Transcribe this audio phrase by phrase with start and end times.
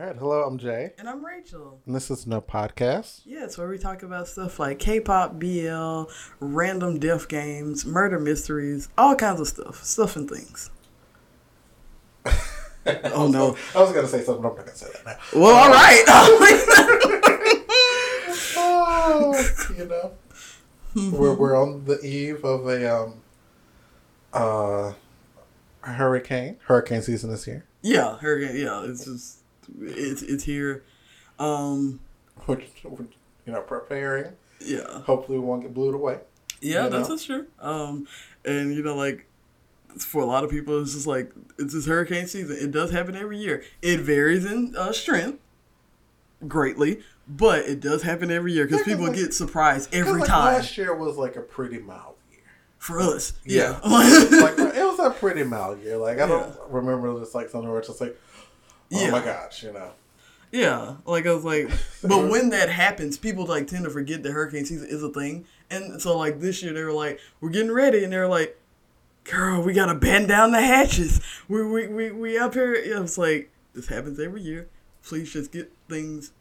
[0.00, 1.78] All right, hello, I'm Jay, And I'm Rachel.
[1.84, 3.20] and this is No Podcast.
[3.26, 6.04] Yeah, it's where we talk about stuff like K-pop, BL,
[6.40, 10.70] random death games, murder mysteries, all kinds of stuff, stuff and things.
[13.12, 13.58] oh no!
[13.76, 15.38] I was gonna say something, I'm not gonna say that now.
[15.38, 16.04] Well, all right.
[18.56, 19.44] Oh,
[19.76, 20.12] you know,
[21.10, 23.20] we're we're on the eve of a um
[24.32, 24.94] uh
[25.82, 26.56] hurricane.
[26.64, 28.56] Hurricane season is here, yeah, hurricane.
[28.56, 29.39] Yeah, it's just
[29.80, 30.82] it's it's here.
[31.38, 32.00] Um,
[32.46, 33.06] which we're,
[33.46, 34.32] you know preparing.
[34.60, 36.18] yeah, Hopefully, we won't get blew away.
[36.60, 37.46] yeah, that's, true.
[37.60, 38.06] Um,
[38.44, 39.26] and you know, like
[39.98, 42.56] for a lot of people, it's just like it's this hurricane season.
[42.60, 43.62] It does happen every year.
[43.82, 45.38] It varies in uh, strength
[46.46, 50.28] greatly, but it does happen every year because Yeah, people like- get surprised every like,
[50.28, 50.54] time.
[50.54, 52.40] Last year was like a pretty mild year.
[52.78, 53.32] for us.
[53.44, 53.78] Yeah.
[53.84, 53.88] Yeah.
[53.90, 55.96] like it was a pretty mild year.
[55.96, 56.54] Like I don't Yeah.
[56.68, 58.18] remember just like something where it's just like,
[58.92, 59.92] oh my gosh, you know.
[60.52, 60.96] yeah.
[61.04, 61.70] Like I was like,
[62.02, 65.46] but when that happens, people like tend to forget that hurricane season is a thing.
[65.70, 68.58] And so like this year they were like, we're getting ready, and they were like,
[69.24, 71.20] girl, we gotta bend down the hatches.
[71.48, 72.74] We we we, we up here.
[72.74, 74.68] It was like this happens every year.
[75.02, 76.32] Please just get things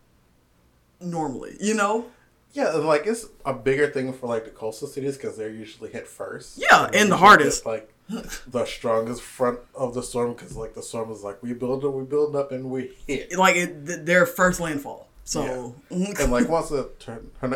[0.99, 1.57] normally.
[1.59, 2.07] You know.
[2.53, 5.91] Yeah, and, like it's a bigger thing for like the coastal cities because they're usually
[5.91, 6.57] hit first.
[6.57, 7.65] Yeah, they and the hardest.
[7.65, 7.93] like
[8.47, 11.93] the strongest front of the storm because like the storm is like we build up,
[11.93, 13.37] we build up, and we hit.
[13.37, 15.07] Like it, th- their first landfall.
[15.25, 16.89] So and like once the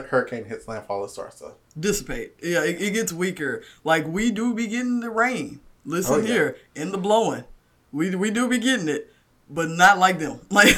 [0.09, 1.53] hurricane hits landfall, it starts to.
[1.79, 2.35] dissipate.
[2.43, 3.63] Yeah, it, it gets weaker.
[3.83, 5.59] Like we do be getting the rain.
[5.85, 6.27] Listen Oh, yeah.
[6.27, 7.43] here, in the blowing,
[7.91, 9.11] we we do be getting it,
[9.49, 10.39] but not like them.
[10.51, 10.75] Like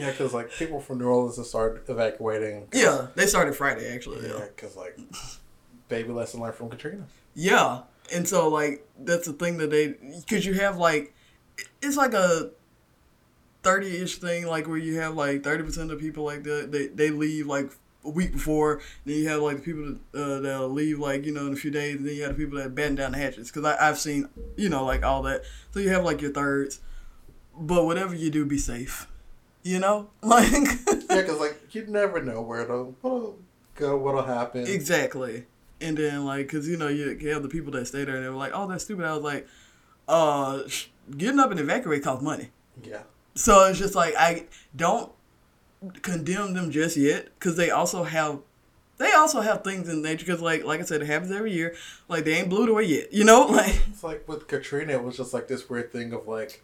[0.00, 2.68] Yeah, because like people from New Orleans have started evacuating.
[2.72, 4.26] yeah, they started Friday actually.
[4.26, 4.98] Yeah, Yeah, because like
[5.88, 7.04] baby lesson learned from Katrina.
[7.34, 7.82] yeah,
[8.14, 11.14] and so like that's the thing that they because you have like
[11.82, 12.50] it's like a.
[13.62, 17.46] 30-ish thing like where you have like 30% of people like that they, they leave
[17.46, 17.70] like
[18.06, 21.46] a week before then you have like the people that, uh, leave like you know
[21.46, 23.50] in a few days and then you have the people that batten down the hatches
[23.52, 26.80] because i've seen you know like all that so you have like your thirds
[27.54, 29.06] but whatever you do be safe
[29.62, 30.08] you know?
[30.22, 33.38] Like Yeah, because like you never know where to what'll
[33.74, 34.66] go, what'll happen.
[34.66, 35.46] exactly.
[35.80, 38.24] And then like because you know you you have the people that stay there and
[38.24, 39.04] they were like oh that's stupid.
[39.04, 39.48] I was like
[40.08, 42.50] uh sh- getting up and evacuate costs money.
[42.82, 43.02] Yeah.
[43.34, 44.44] So it's just like I
[44.76, 45.10] don't
[46.02, 48.40] condemn them just yet because they also have
[48.98, 51.74] they also have things in nature because like like I said it happens every year.
[52.08, 53.46] Like they ain't blew it away yet you know?
[53.50, 56.62] Like It's like with Katrina, it was just like this weird thing of like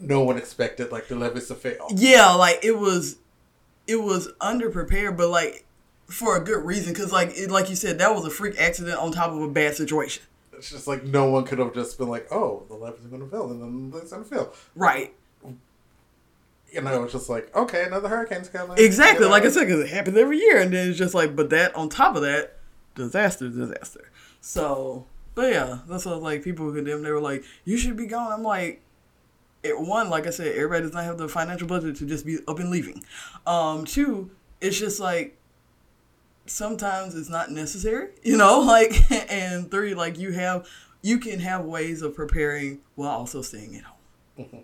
[0.00, 1.86] no one expected like the levees to fail.
[1.94, 3.16] yeah like it was
[3.86, 5.64] it was underprepared but like
[6.06, 8.98] for a good reason because like it, like you said that was a freak accident
[8.98, 10.22] on top of a bad situation
[10.52, 13.22] It's just like no one could have just been like, oh, the levees are going
[13.22, 13.62] to fail, and
[13.92, 14.52] then it's going to fail.
[14.74, 15.14] right
[16.72, 18.76] You know, it's just like, okay, another hurricane's coming.
[18.78, 19.34] exactly you know?
[19.36, 21.74] like I said because it happens every year and then it's just like but that
[21.74, 22.56] on top of that
[22.94, 27.04] disaster disaster so but yeah that's what like people condemned.
[27.04, 28.82] they were like you should be gone I'm like
[29.62, 32.38] it, one like I said everybody does not have the financial budget to just be
[32.48, 33.02] up and leaving.
[33.46, 35.36] Um two it's just like
[36.46, 40.66] sometimes it's not necessary you know like and three like you have
[41.02, 43.96] you can have ways of preparing while also staying at home.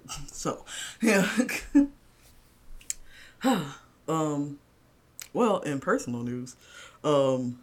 [0.33, 0.65] So
[1.03, 1.29] yeah.
[4.09, 4.59] Um
[5.33, 6.57] well in personal news
[7.05, 7.59] um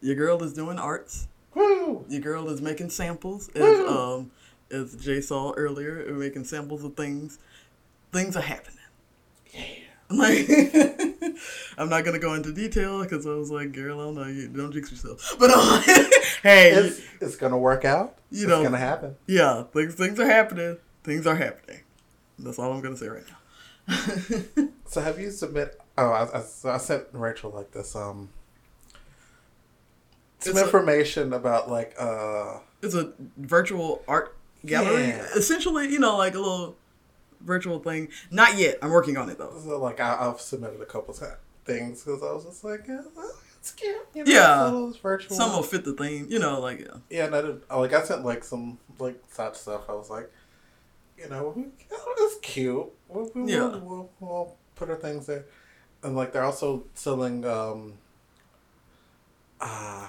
[0.00, 1.28] your girl is doing arts.
[1.54, 2.04] Woo!
[2.08, 3.50] your girl is making samples.
[3.54, 3.88] Woo!
[3.88, 4.30] um
[4.70, 7.38] as Jay saw earlier, uh, making samples of things.
[8.12, 8.78] Things are happening.
[9.52, 9.62] Yeah.
[10.10, 10.48] Like
[11.76, 14.48] I'm not gonna go into detail because I was like, girl, I don't know, you
[14.48, 15.36] don't jinx yourself.
[15.38, 15.82] But um,
[16.42, 18.16] hey, It's, it's going to work out.
[18.30, 19.16] You know, it's to happen.
[19.26, 20.78] yeah, things things are happening.
[21.04, 21.80] Things are happening.
[22.38, 24.68] That's all I'm gonna say right now.
[24.86, 25.78] So have you submit?
[25.98, 28.30] Oh, I, I, so I sent Rachel like this um
[30.38, 35.26] some It's a- information about like uh it's a virtual art gallery, Yeah.
[35.36, 35.88] essentially.
[35.88, 36.76] You know, like a little
[37.40, 38.08] virtual thing.
[38.30, 38.78] Not yet.
[38.82, 39.52] I'm working on it though.
[39.62, 43.02] so like I, I've submitted a couple of things because I was just like yeah,
[43.58, 43.96] it's cute.
[44.14, 44.88] You know, Yeah.
[44.88, 45.36] it's virtual.
[45.36, 46.26] Some will fit the theme.
[46.28, 46.86] You know, like yeah.
[47.10, 49.82] yeah, and I did like I sent like some like side stuff.
[49.88, 50.30] I was like,
[51.18, 51.54] you know,
[51.90, 52.86] it's cute.
[53.08, 53.68] We'll, we'll, Yeah.
[53.68, 55.44] we'll, we'll, we'll put our things there,
[56.02, 57.94] and like they're also selling um
[59.60, 60.08] uh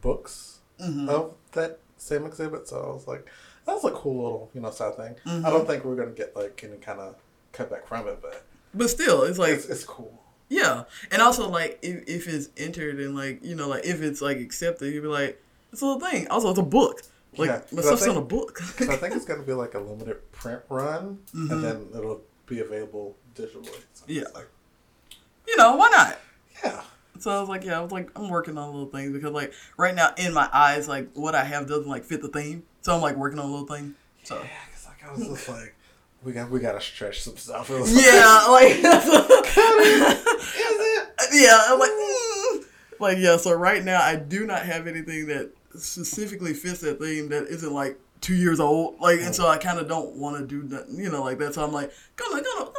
[0.00, 1.08] books Mhm.
[1.08, 2.68] of that same exhibit.
[2.68, 3.26] So I was like,
[3.66, 5.16] that was a cool little you know side thing.
[5.26, 5.44] Mhm.
[5.44, 7.16] I don't think we're gonna get like any kind of
[7.52, 8.42] cutback from it, but
[8.74, 10.22] But still, it's like it's, it's cool.
[10.48, 14.20] Yeah, and also like if, if it's entered and like you know like if it's
[14.22, 15.42] like accepted, you'd be like
[15.72, 16.28] it's a little thing.
[16.28, 17.02] Also, it's a book.
[17.36, 18.60] Like Yeah, my stuff's on a book.
[18.80, 21.50] I think it's gonna be like a limited print run, Mhm.
[21.50, 23.68] and then it'll be available digitally.
[23.92, 24.22] So Yeah.
[24.34, 24.48] like,
[25.48, 26.18] You know, why not?
[26.64, 26.82] yeah.
[27.20, 29.32] So I was like, yeah, I was like, I'm working on a little things because
[29.32, 32.62] like right now in my eyes, like what I have doesn't like fit the theme.
[32.82, 33.94] So I'm like working on a little thing.
[34.22, 35.74] So Yeah, because like I was just like,
[36.22, 37.70] we got we gotta stretch some stuff.
[37.70, 40.26] Was yeah, like like, is
[40.56, 41.08] it?
[41.34, 42.64] yeah, I'm like mm.
[42.98, 43.36] like yeah.
[43.36, 47.72] So right now I do not have anything that specifically fits that theme that isn't
[47.72, 48.98] like two years old.
[49.00, 51.54] Like, and so I kind of don't want to do nothing, you know, like that.
[51.54, 52.70] So I'm like, gonna gonna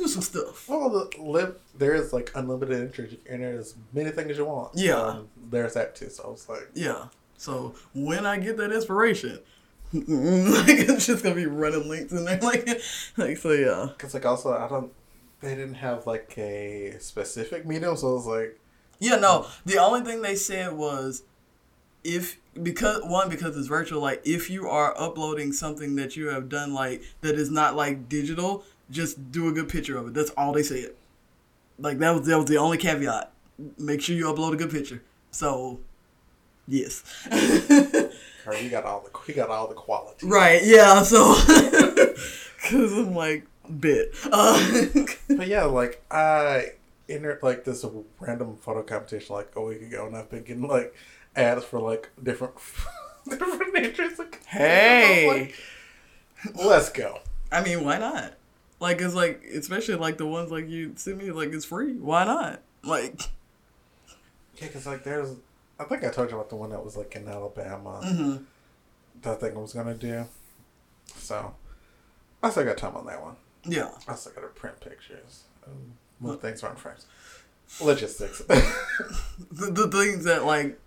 [0.00, 0.68] do some stuff.
[0.68, 4.72] Well, the live there is like unlimited can enter as many things you want.
[4.74, 5.00] Yeah.
[5.00, 6.10] Um, there's that too.
[6.10, 7.06] So I was like, Yeah.
[7.36, 9.38] So when I get that inspiration,
[9.92, 12.68] like it's just gonna be running links in there, like,
[13.16, 13.88] like so yeah.
[13.88, 14.92] because like also I don't.
[15.40, 18.60] They didn't have like a specific medium, so I was like,
[18.98, 19.46] Yeah, no.
[19.64, 21.22] The only thing they said was
[22.04, 26.48] if because one because it's virtual like if you are uploading something that you have
[26.48, 30.30] done like that is not like digital just do a good picture of it that's
[30.30, 30.90] all they said
[31.78, 33.32] like that was that was the only caveat
[33.78, 35.80] make sure you upload a good picture so
[36.66, 37.02] yes
[38.46, 41.34] "Or he got all the he got all the quality." right yeah so
[42.56, 43.46] because i'm like
[43.78, 44.82] bit uh,
[45.28, 46.72] But yeah, like I
[47.08, 47.84] entered like this
[48.18, 50.92] random photo competition like a week ago, and I've been getting like
[51.36, 52.54] ads for like different
[53.28, 54.18] different entries.
[54.18, 55.28] Like, Hey.
[55.28, 55.54] like,
[56.56, 57.20] let's go.
[57.52, 58.34] I mean, why not?
[58.80, 61.94] Like, it's like, especially like the ones like you send me, like it's free.
[61.94, 62.62] Why not?
[62.82, 63.20] Like,
[64.56, 65.34] Yeah, because like there's,
[65.78, 68.00] I think I told you about the one that was like in Alabama.
[68.04, 68.44] mhm.
[69.22, 70.24] That I think I was gonna do.
[71.16, 71.54] So
[72.42, 73.36] I still got time on that one.
[73.64, 75.44] yeah, I still gotta print pictures.
[75.66, 77.04] Um, move things around frames.
[77.82, 78.38] Logistics.
[78.48, 80.78] the, the things that like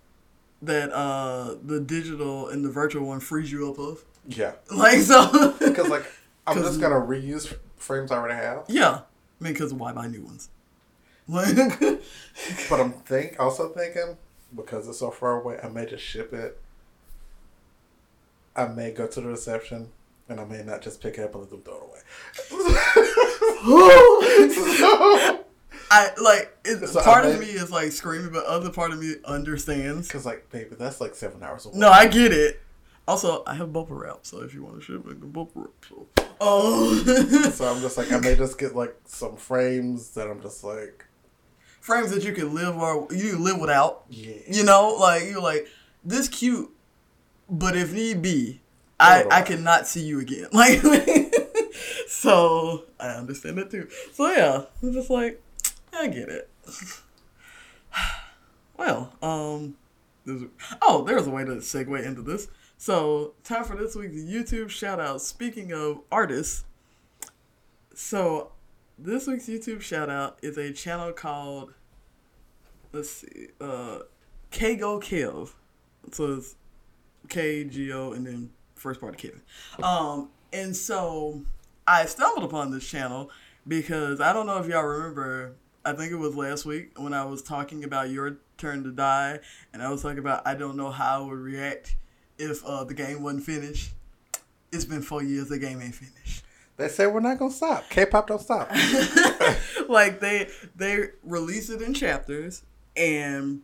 [0.62, 4.04] that uh the digital and the virtual one frees you up of.
[4.26, 6.06] yeah, Like so, because like
[6.46, 8.64] I'm 'Cause- just gonna reuse frames I already have.
[8.68, 9.00] yeah.
[9.40, 10.48] I mean, because why buy new ones?
[11.28, 11.54] Like,
[12.70, 14.16] But I'm think also thinking
[14.54, 16.60] because it's so far away, I may just ship it.
[18.56, 19.88] I may go to the reception,
[20.28, 22.00] and I may not just pick it up and let them throw it away.
[24.54, 25.44] so,
[25.90, 28.98] I like it's, So I part of me is like screaming, but other part of
[29.00, 30.06] me understands.
[30.08, 31.76] because like, baby, that's like seven hours away.
[31.78, 32.60] No, I get it.
[33.06, 35.70] Also, I have bubble wrap, so if you want to ship, I can bubble wrap.
[35.88, 36.06] So.
[36.40, 36.94] Oh,
[37.52, 41.04] So I'm just like, I may just get like some frames that I'm just like,
[41.80, 44.04] frames that you can live or you live without.
[44.08, 44.36] yeah.
[44.48, 45.68] You know, like you're like
[46.02, 46.70] this cute,
[47.50, 48.62] but if need be,
[48.98, 50.46] I it I cannot see you again.
[50.52, 50.80] Like,
[52.08, 53.88] so I understand it too.
[54.14, 55.42] So yeah, I'm just like,
[55.92, 56.50] I get it.
[58.76, 59.76] Well, um,
[60.24, 60.42] there's,
[60.82, 62.48] oh, there's a way to segue into this.
[62.84, 65.22] So, time for this week's YouTube shout out.
[65.22, 66.64] Speaking of artists,
[67.94, 68.52] so
[68.98, 71.72] this week's YouTube shout out is a channel called,
[72.92, 74.00] let's see, uh,
[74.52, 75.54] Kgo Kev.
[76.12, 76.56] So it's
[77.30, 79.40] K G O and then first part of Kevin.
[79.82, 81.40] Um, and so
[81.86, 83.30] I stumbled upon this channel
[83.66, 85.54] because I don't know if y'all remember.
[85.86, 89.40] I think it was last week when I was talking about your turn to die,
[89.72, 91.96] and I was talking about I don't know how I would react
[92.38, 93.92] if uh, the game wasn't finished.
[94.72, 95.48] It's been four years.
[95.48, 96.44] The game ain't finished.
[96.76, 97.88] They said we're not gonna stop.
[97.88, 98.70] K-pop don't stop.
[99.88, 102.64] like they they release it in chapters
[102.96, 103.62] and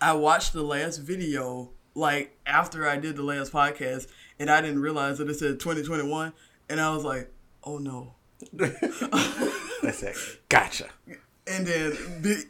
[0.00, 4.08] I watched the last video like after I did the last podcast
[4.40, 6.32] and I didn't realize that it said 2021
[6.68, 7.30] and I was like,
[7.62, 8.14] "Oh no."
[8.52, 10.14] they say,
[10.48, 10.86] gotcha.
[11.46, 12.42] And then be,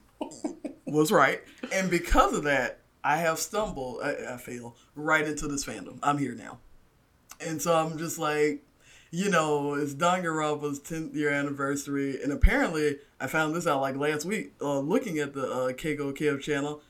[0.87, 1.41] was right.
[1.73, 5.99] And because of that, I have stumbled, I, I feel, right into this fandom.
[6.03, 6.59] I'm here now.
[7.41, 8.63] And so I'm just like,
[9.11, 12.23] you know, it's Danganronpa's 10th year anniversary.
[12.23, 16.17] And apparently, I found this out like last week, uh, looking at the uh, Kgo
[16.17, 16.81] Kev channel.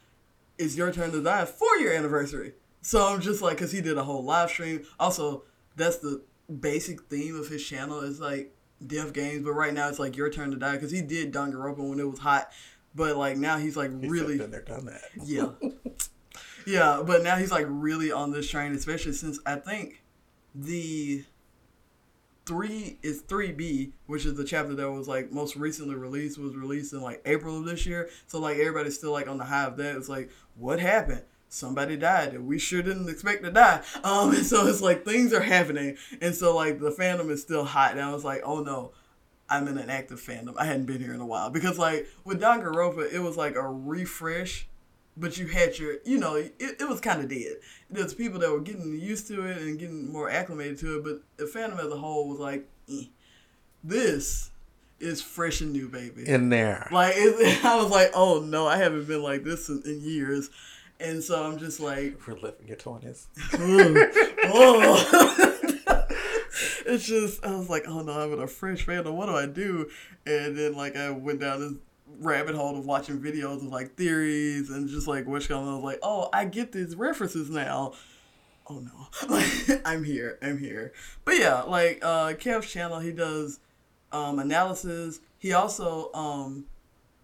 [0.59, 2.53] It's Your Turn to Die four year anniversary.
[2.81, 4.85] So I'm just like, because he did a whole live stream.
[5.01, 5.43] Also,
[5.77, 6.23] that's the
[6.61, 8.55] basic theme of his channel is like
[8.87, 9.45] death games.
[9.45, 12.09] But right now, it's like Your Turn to Die because he did Danganronpa when it
[12.09, 12.53] was hot.
[12.95, 15.03] But like now he's like really been there, done that.
[15.25, 15.51] yeah.
[16.67, 20.03] Yeah, but now he's like really on this train, especially since I think
[20.55, 21.25] the
[22.47, 26.57] three is three B, which is the chapter that was like most recently released, was
[26.57, 28.11] released in like April of this year.
[28.27, 29.97] So like everybody's still like on the high of that.
[29.97, 31.23] It's like, what happened?
[31.49, 33.83] Somebody died that we sure didn't expect to die.
[34.03, 37.65] Um, and so it's like things are happening, and so like the fandom is still
[37.65, 37.93] hot.
[37.93, 38.93] And I was like, oh no,
[39.53, 40.55] I'm in an active fandom.
[40.57, 43.69] I hadn't been here in a while because like with Danganronpa, it was like a
[43.69, 44.67] refresh,
[45.15, 47.57] but you had your, you know, it, it was kind of dead.
[47.91, 51.21] There's people that were getting used to it and getting more acclimated to it, but
[51.37, 53.05] the fandom as a whole was like, eh.
[53.85, 54.51] this
[55.01, 56.27] is fresh and new, baby.
[56.27, 56.89] In there.
[56.91, 60.49] Like it, I was like, oh no, I haven't been like this in, in years,
[60.99, 63.27] and so I'm just like, reliving your twenties.
[63.55, 65.49] oh.
[66.93, 69.15] it's just I was like, oh no, I'm in a fresh fandom.
[69.15, 69.89] What do I do?
[70.27, 71.73] And then like I went down this
[72.19, 75.99] rabbit hole of watching videos of like theories and just like which I was like,
[76.03, 77.95] oh, I get these references now.
[78.69, 80.93] Oh no, I'm here, I'm here.
[81.25, 83.61] But yeah, like uh, Kev's channel, he does
[84.13, 85.21] um, analysis.
[85.39, 86.67] He also um,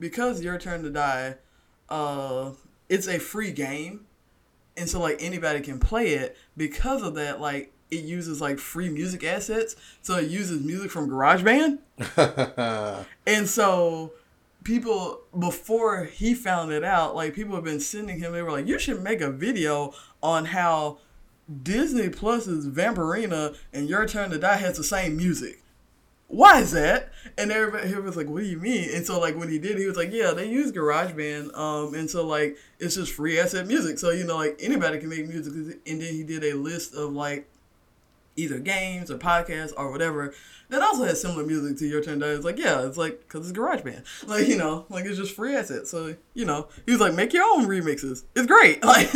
[0.00, 1.36] because your turn to die,
[1.88, 2.52] uh,
[2.88, 4.06] it's a free game,
[4.76, 6.36] and so like anybody can play it.
[6.56, 11.08] Because of that, like it uses like free music assets, so it uses music from
[11.08, 11.78] GarageBand,
[13.26, 14.12] and so
[14.64, 18.32] people before he found it out, like people have been sending him.
[18.32, 20.98] They were like, "You should make a video on how
[21.62, 25.62] Disney Plus's Vampirina and Your Turn to Die has the same music."
[26.26, 27.10] Why is that?
[27.38, 29.78] And everybody he was like, "What do you mean?" And so like when he did,
[29.78, 33.66] he was like, "Yeah, they use GarageBand, um, and so like it's just free asset
[33.66, 33.98] music.
[33.98, 37.14] So you know like anybody can make music." And then he did a list of
[37.14, 37.48] like
[38.38, 40.32] either games or podcasts or whatever
[40.70, 42.32] that also has similar music to Your Turn to Die.
[42.32, 44.04] It's like, yeah, it's like, because it's Garage Band.
[44.26, 45.90] Like, you know, like it's just free assets.
[45.90, 48.24] So, you know, he was like, make your own remixes.
[48.34, 48.82] It's great.
[48.88, 49.10] Like,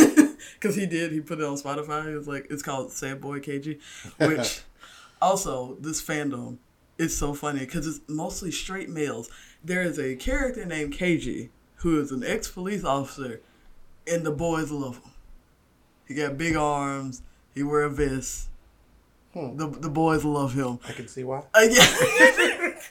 [0.55, 2.13] because he did, he put it on Spotify.
[2.13, 3.81] It was like, it's called Sad Boy Keiji,
[4.19, 4.63] which
[5.23, 6.59] also, this fandom
[6.99, 9.31] is so funny because it's mostly straight males.
[9.63, 13.41] There is a character named Keiji who is an ex police officer,
[14.07, 15.13] and the boys love him.
[16.07, 17.23] He got big arms,
[17.55, 18.49] he wear a vest
[19.35, 19.57] Hmm.
[19.57, 20.79] The the boys love him.
[20.89, 21.43] I can see why.
[21.55, 22.79] Uh, yeah.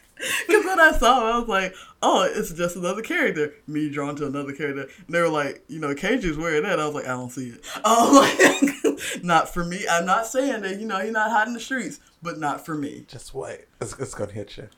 [0.48, 3.54] Because when I saw him, I was like, oh, it's just another character.
[3.68, 4.82] Me drawn to another character.
[4.82, 6.80] And they were like, you know, Cage's wearing that.
[6.80, 7.66] I was like, I don't see it.
[7.84, 9.86] Oh, like, not for me.
[9.90, 12.76] I'm not saying that, you know, you're not hot in the streets, but not for
[12.76, 13.06] me.
[13.08, 13.66] Just wait.
[13.80, 14.70] It's, it's going to hit you.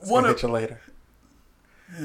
[0.00, 0.80] It's going to hit you later.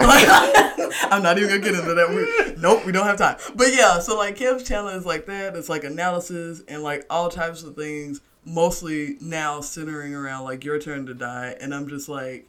[0.00, 2.08] I'm not even gonna get into that.
[2.10, 3.36] We, nope, we don't have time.
[3.54, 5.56] But yeah, so like Kev's channel is like that.
[5.56, 8.20] It's like analysis and like all types of things.
[8.44, 12.48] Mostly now centering around like your turn to die, and I'm just like,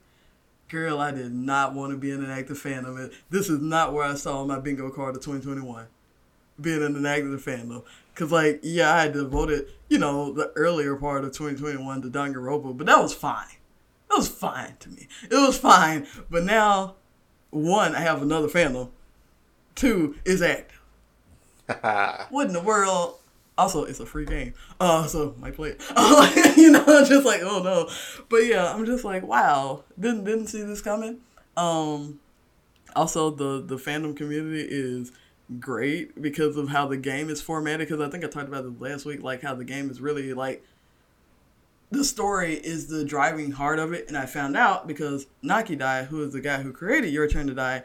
[0.70, 3.14] girl, I did not want to be an active fandom.
[3.30, 5.88] This is not where I saw my bingo card of 2021.
[6.60, 7.84] Being in an active fandom,
[8.16, 12.78] cause like yeah, I had devoted you know the earlier part of 2021 to Danganronpa,
[12.78, 13.59] but that was fine
[14.10, 15.08] it was fine to me.
[15.24, 16.08] It was fine.
[16.30, 16.96] But now,
[17.52, 18.90] one, I have another fandom.
[19.76, 20.82] Two, is active.
[22.30, 23.16] what in the world?
[23.58, 24.54] Also, it's a free game.
[24.80, 25.82] Uh, so might play it.
[26.58, 27.90] you know, just like, oh no.
[28.30, 31.20] But yeah, I'm just like, wow, didn't didn't see this coming.
[31.58, 32.20] Um,
[32.96, 35.12] also the the fandom community is
[35.60, 37.88] great because of how the game is formatted.
[37.88, 40.34] Because I think I talked about this last week, like how the game is really
[40.34, 40.64] like
[41.92, 46.24] the story is the driving heart of it, and I found out because Nankidai, who
[46.24, 47.84] is the guy who created Your Turn to Die,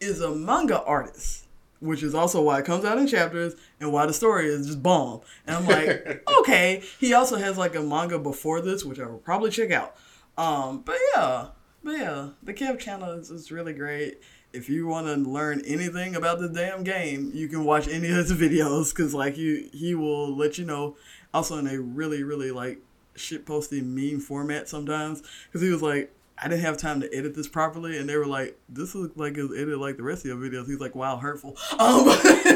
[0.00, 1.46] is a manga artist,
[1.80, 4.82] which is also why it comes out in chapters and why the story is just
[4.82, 5.20] bomb.
[5.46, 6.82] And I'm like, okay.
[6.98, 9.96] He also has like a manga before this, which I will probably check out.
[10.36, 11.46] Um, but yeah,
[11.82, 14.20] but yeah, the Kev channel is, is really great.
[14.52, 18.16] If you want to learn anything about the damn game, you can watch any of
[18.16, 20.96] his videos because like you, he will let you know
[21.32, 22.78] also in a really really like
[23.14, 26.12] shit posting meme format sometimes because he was like
[26.42, 29.36] I didn't have time to edit this properly, and they were like, "This looks like
[29.36, 32.04] it's edited like the rest of your videos." He's like, "Wow, hurtful." Um,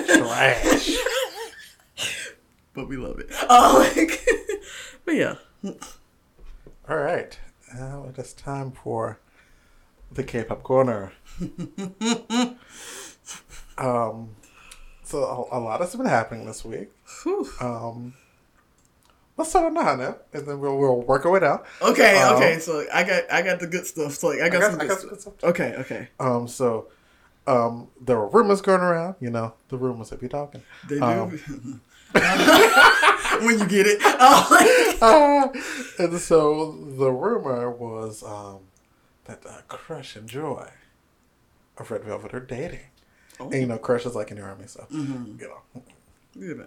[0.06, 0.97] Trash.
[2.75, 3.28] but we love it.
[3.49, 4.26] Oh, like,
[5.04, 5.37] but yeah.
[6.88, 7.38] All right,
[7.75, 9.21] now it is time for
[10.11, 11.12] the K-pop corner.
[13.78, 14.30] um,
[15.04, 16.90] so a, a lot has been happening this week.
[17.61, 18.14] Um,
[19.37, 21.61] let's start on the Hana, and then we'll we'll work our way down.
[21.83, 22.59] Okay, um, okay.
[22.59, 24.12] So I got I got the good stuff.
[24.14, 25.45] So like I got, I got some, good, got some good stuff.
[25.45, 26.09] Okay, okay.
[26.19, 26.88] Um, so
[27.47, 29.16] um, there were rumors going around.
[29.21, 30.62] You know, the rumors that be talking.
[30.88, 31.05] They do.
[31.05, 31.81] Um,
[33.43, 34.00] when you get it.
[35.02, 35.49] uh,
[35.99, 38.61] and so the rumor was um,
[39.25, 40.69] that uh, Crush and Joy
[41.76, 42.81] of Red Velvet are dating.
[43.38, 43.50] Oh.
[43.50, 45.40] And you know, Crush is like in the army, so mm-hmm.
[45.40, 45.83] you know.
[46.35, 46.66] You know.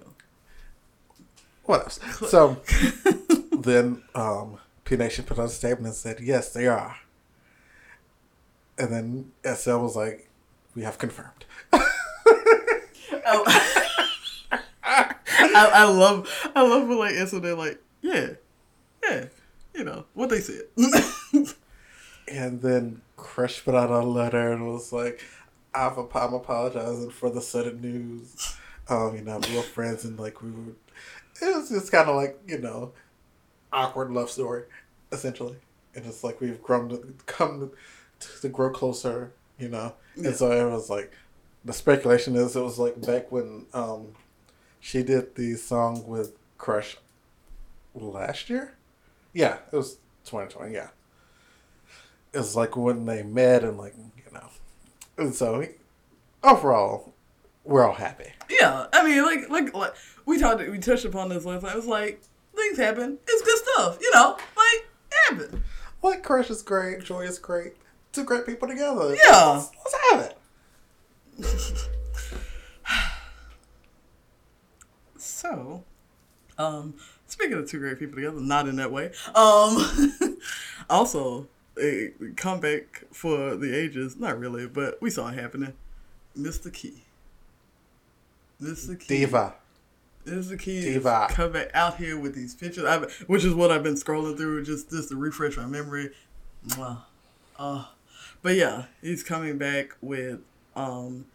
[1.70, 2.00] What else?
[2.32, 2.58] So
[3.52, 6.98] then um, P Nation put out a statement and said, yes, they are.
[8.80, 10.28] And then SM was like,
[10.74, 11.46] we have confirmed.
[11.72, 11.84] oh.
[14.82, 15.16] I,
[15.52, 18.32] I love I love when like answer they're like, yeah,
[19.04, 19.26] yeah,
[19.76, 20.64] you know, what they said.
[22.28, 25.24] and then Crush put out a letter and was like,
[25.76, 28.56] I'm apologizing for the sudden news.
[28.88, 30.74] Um, you know, we were friends and like we were
[31.41, 32.93] it was just kind of like you know
[33.72, 34.63] awkward love story,
[35.12, 35.58] essentially.
[35.96, 37.72] and it's like we've grown to come
[38.19, 39.93] to, to grow closer, you know.
[40.15, 40.27] Yeah.
[40.29, 41.13] And so it was like
[41.65, 44.13] the speculation is it was like back when um
[44.79, 46.98] she did the song with Crush
[47.93, 48.75] last year.
[49.34, 50.74] Yeah, it was 2020.
[50.74, 50.89] Yeah,
[52.34, 54.48] it was like when they met and like you know,
[55.17, 55.65] and so
[56.43, 57.13] overall,
[57.63, 58.31] we're all happy.
[58.50, 59.93] Yeah, I mean, like, like, like
[60.29, 61.75] we talked, we touched upon this last time.
[61.75, 62.21] It's like
[62.55, 63.17] things happen.
[63.27, 64.38] It's good stuff, you know.
[64.55, 65.63] Like, it happened.
[66.03, 67.74] Like Crush is great, Joy is great.
[68.12, 69.15] Two great people together.
[69.15, 69.48] Yeah.
[69.53, 70.38] let's, let's have it.
[75.21, 75.83] So,
[76.57, 76.95] um,
[77.27, 79.12] speaking of two great people together, not in that way.
[79.36, 80.38] Um,
[80.89, 81.48] also
[81.81, 84.17] a comeback for the ages.
[84.17, 85.74] Not really, but we saw it happening.
[86.38, 86.74] Mr.
[86.74, 87.03] Key.
[88.62, 89.00] Mr.
[89.00, 89.07] Key.
[89.07, 89.55] Diva.
[90.81, 91.27] Diva.
[91.29, 94.63] is coming out here with these pictures, I've, which is what I've been scrolling through
[94.63, 96.12] just just to refresh my memory.
[96.67, 97.00] Mwah.
[97.57, 97.86] Uh,
[98.41, 100.39] but yeah, he's coming back with
[100.75, 101.25] um,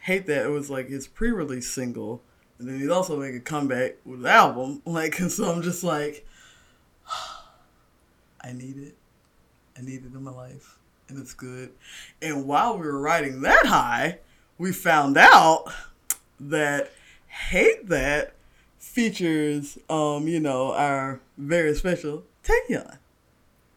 [0.00, 2.22] hate that it was like his pre-release single,
[2.58, 4.82] and then he's also making a comeback with the album.
[4.86, 6.26] Like, and so I'm just like,
[8.40, 8.96] I need it.
[9.78, 10.78] I need it in my life,
[11.08, 11.70] and it's good.
[12.20, 14.18] And while we were riding that high,
[14.58, 15.72] we found out
[16.38, 16.90] that
[17.26, 18.34] hate that
[18.80, 22.96] features, um, you know, our very special Taeyeon.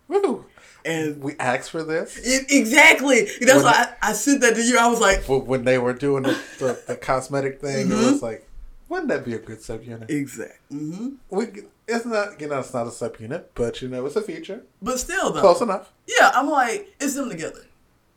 [0.07, 0.45] Woo.
[0.85, 3.25] And We asked for this it, exactly.
[3.39, 4.77] That's When- why I, I sent that to you.
[4.77, 7.89] I was like, when they were doing the, the, the cosmetic thing.
[7.91, 8.47] It was like,
[8.89, 10.09] wouldn't that be a good subunit?
[10.09, 10.59] exact.
[10.69, 11.45] hmm We,
[11.87, 14.63] it's not, you know, it's not a subunit, but you know, it's a feature.
[14.81, 15.91] But still, though, Close enough.
[16.07, 17.65] yeah, I'm like, it's them together,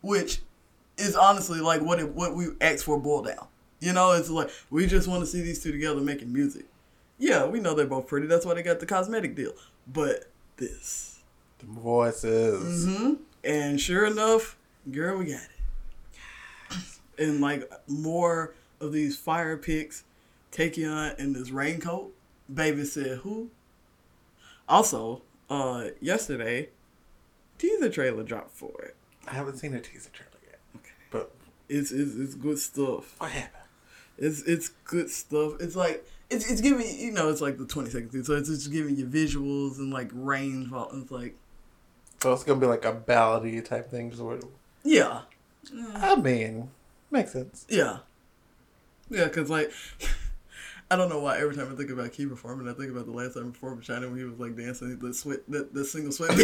[0.02, 0.40] which
[0.98, 3.46] is honestly like what it, what we asked for boiled down.
[3.80, 6.64] You know, it's like we just want to see these two together making music.
[7.18, 8.26] Yeah, we know they're both pretty.
[8.26, 9.52] That's why they got the cosmetic deal.
[9.86, 11.20] But this,
[11.58, 12.84] The voices.
[12.86, 14.56] hmm and sure enough,
[14.90, 16.78] girl, we got it.
[17.18, 20.04] And like more of these fire pics,
[20.52, 22.12] Taeyeon in this raincoat.
[22.52, 23.50] Baby said who?
[24.68, 26.68] Also, uh, yesterday,
[27.58, 28.96] teaser trailer dropped for it.
[29.26, 30.58] I haven't seen a teaser trailer yet.
[30.76, 30.90] Okay.
[31.10, 31.32] But
[31.68, 33.14] It's it's, it's good stuff.
[33.18, 33.62] what happened?
[34.18, 35.54] It's it's good stuff.
[35.60, 38.48] It's like it's it's giving you know it's like the twenty second thing, so it's
[38.48, 40.90] just giving you visuals and like fall.
[40.94, 41.36] It's like
[42.22, 44.12] So it's gonna be like a ballady type thing.
[44.14, 44.48] Sort of.
[44.84, 45.22] yeah,
[45.94, 46.70] I mean,
[47.10, 47.66] makes sense.
[47.68, 47.98] yeah,
[49.10, 49.24] yeah.
[49.24, 49.72] Because like
[50.90, 53.12] I don't know why every time I think about Key performing, I think about the
[53.12, 55.84] last time he performed in China when he was like dancing the sweat the, the
[55.84, 56.30] single sweat.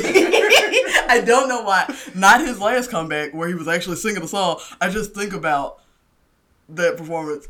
[1.08, 1.92] I don't know why.
[2.14, 4.58] Not his last comeback where he was actually singing the song.
[4.80, 5.80] I just think about
[6.70, 7.48] that performance.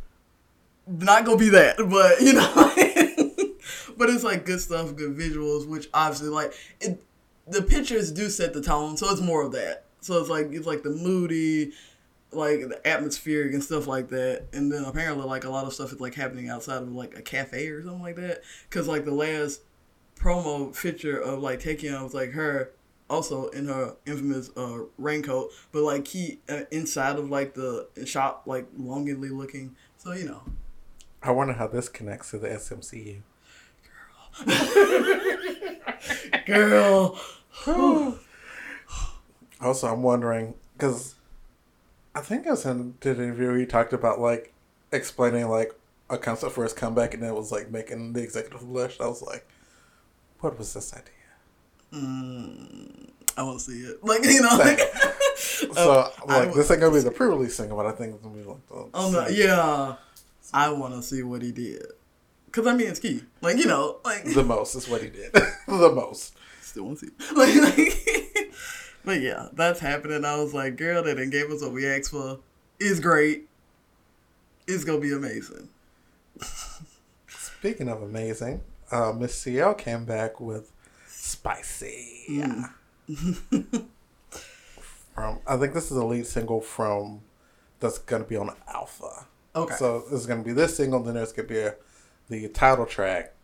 [0.87, 3.55] Not gonna be that, but you know.
[3.97, 7.03] but it's like good stuff, good visuals, which obviously like it.
[7.47, 9.85] The pictures do set the tone, so it's more of that.
[10.01, 11.73] So it's like it's like the moody,
[12.33, 14.47] like the atmospheric and stuff like that.
[14.53, 17.23] And then apparently like a lot of stuff is like happening outside of like a
[17.23, 18.43] cafe or something like that.
[18.71, 19.63] Cause like the last
[20.17, 22.71] promo picture of like Taeyeon was like her
[23.11, 28.45] also in her infamous uh, raincoat, but like he uh, inside of like the shop
[28.47, 29.77] like longingly looking.
[29.99, 30.43] So you know,
[31.23, 33.23] I wonder how this connects to the SMCU.
[36.47, 37.19] girl.
[37.65, 38.19] Girl.
[39.61, 41.15] also, I'm wondering because
[42.15, 44.53] I think I was in did an interview where he talked about like
[44.91, 45.75] explaining like
[46.11, 49.01] a concept for his comeback, and it was like making the executive list.
[49.01, 49.47] I was like,
[50.41, 51.13] what was this idea?
[51.93, 53.99] Mm, I won't see it.
[54.03, 54.81] Like you know, like,
[55.37, 58.23] So I like would this ain't gonna be the pre-release single, but I think it's
[58.23, 59.97] gonna be like the I'm not, yeah,
[60.53, 61.83] I want to see what he did.
[62.51, 63.23] Cause I mean it's key.
[63.41, 65.33] Like you know, like the most is what he did.
[65.67, 66.37] the most.
[66.61, 67.13] still want to see.
[67.35, 68.53] Like, like,
[69.05, 70.25] but yeah, that's happening.
[70.25, 72.41] I was like, girl, they done gave us what we asked for.
[72.79, 73.49] It's great.
[74.67, 75.71] It's gonna be amazing.
[77.29, 80.73] Speaking of amazing, uh, Miss CL came back with
[81.07, 82.25] Spicy.
[82.29, 83.87] Mm.
[85.15, 87.23] from I think this is a lead single from
[87.81, 89.27] that's gonna be on Alpha.
[89.55, 89.75] Okay.
[89.75, 91.75] So there's gonna be this single, then there's gonna be a,
[92.29, 93.35] the title track,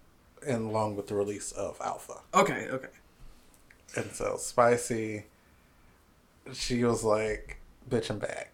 [0.46, 2.20] and along with the release of Alpha.
[2.34, 2.68] Okay.
[2.70, 2.88] Okay.
[3.96, 5.24] And so Spicy,
[6.52, 8.52] she was like, "Bitch, I'm back,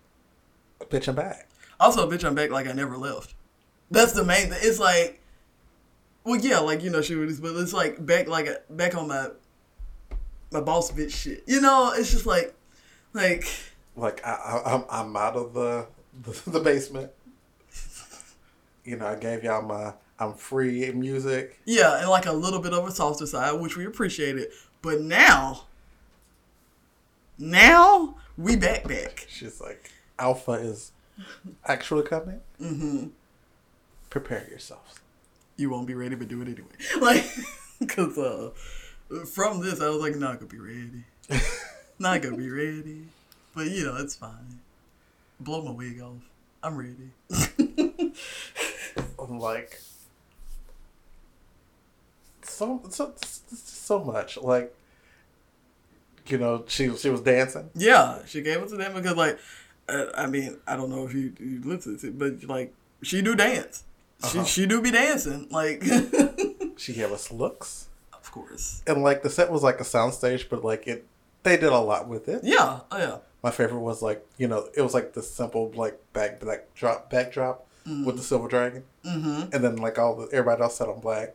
[0.81, 3.35] bitch, I'm back." Also, bitch, I'm back like I never left.
[3.91, 4.59] That's the main thing.
[4.63, 5.21] It's like,
[6.25, 9.29] well, yeah, like you know, she was, but it's like back, like back on my
[10.51, 11.45] my boss bitch shit.
[11.47, 12.55] You know, it's just like,
[13.13, 13.47] like,
[13.97, 15.87] Like I, I, I'm, I'm out of the,
[16.23, 17.11] the the basement.
[18.85, 21.61] You know, I gave y'all my I'm free music.
[21.65, 24.49] yeah, and like a little bit of a softer side, which we appreciated.
[24.83, 25.65] But now,
[27.39, 29.27] now we back back.
[29.29, 30.93] She's like, Alpha is
[31.67, 32.41] actually coming.
[32.61, 33.07] Mm-hmm.
[34.11, 35.01] Prepare yourselves.
[35.57, 36.69] You won't be ready, but do it anyway.
[37.01, 37.25] Like,
[37.81, 38.51] because uh,
[39.33, 41.05] from this, I was like, not gonna be ready.
[41.99, 43.07] not gonna be ready.
[43.55, 44.61] But you know, it's fine.
[45.41, 46.23] Blow my wig off.
[46.63, 47.11] I'm ready.
[49.29, 49.81] I'm like,
[52.47, 53.13] so so
[53.55, 54.75] so much like
[56.27, 57.71] you know she she was dancing.
[57.75, 59.39] Yeah she gave it to them because like
[59.89, 63.23] uh, i mean i don't know if you, you listen to it but like she
[63.23, 63.85] do dance.
[64.23, 64.45] Uh-huh.
[64.45, 65.83] she she do be dancing like
[66.77, 67.89] she gave us looks.
[68.13, 68.83] Of course.
[68.87, 71.07] And like the set was like a soundstage but like it
[71.43, 72.41] they did a lot with it.
[72.43, 73.19] Yeah oh yeah.
[73.43, 77.67] My favorite was like you know it was like the simple like back backdrop backdrop
[77.87, 78.05] mm-hmm.
[78.05, 79.53] with the silver dragon mm-hmm.
[79.53, 81.35] and then like all the everybody else set on black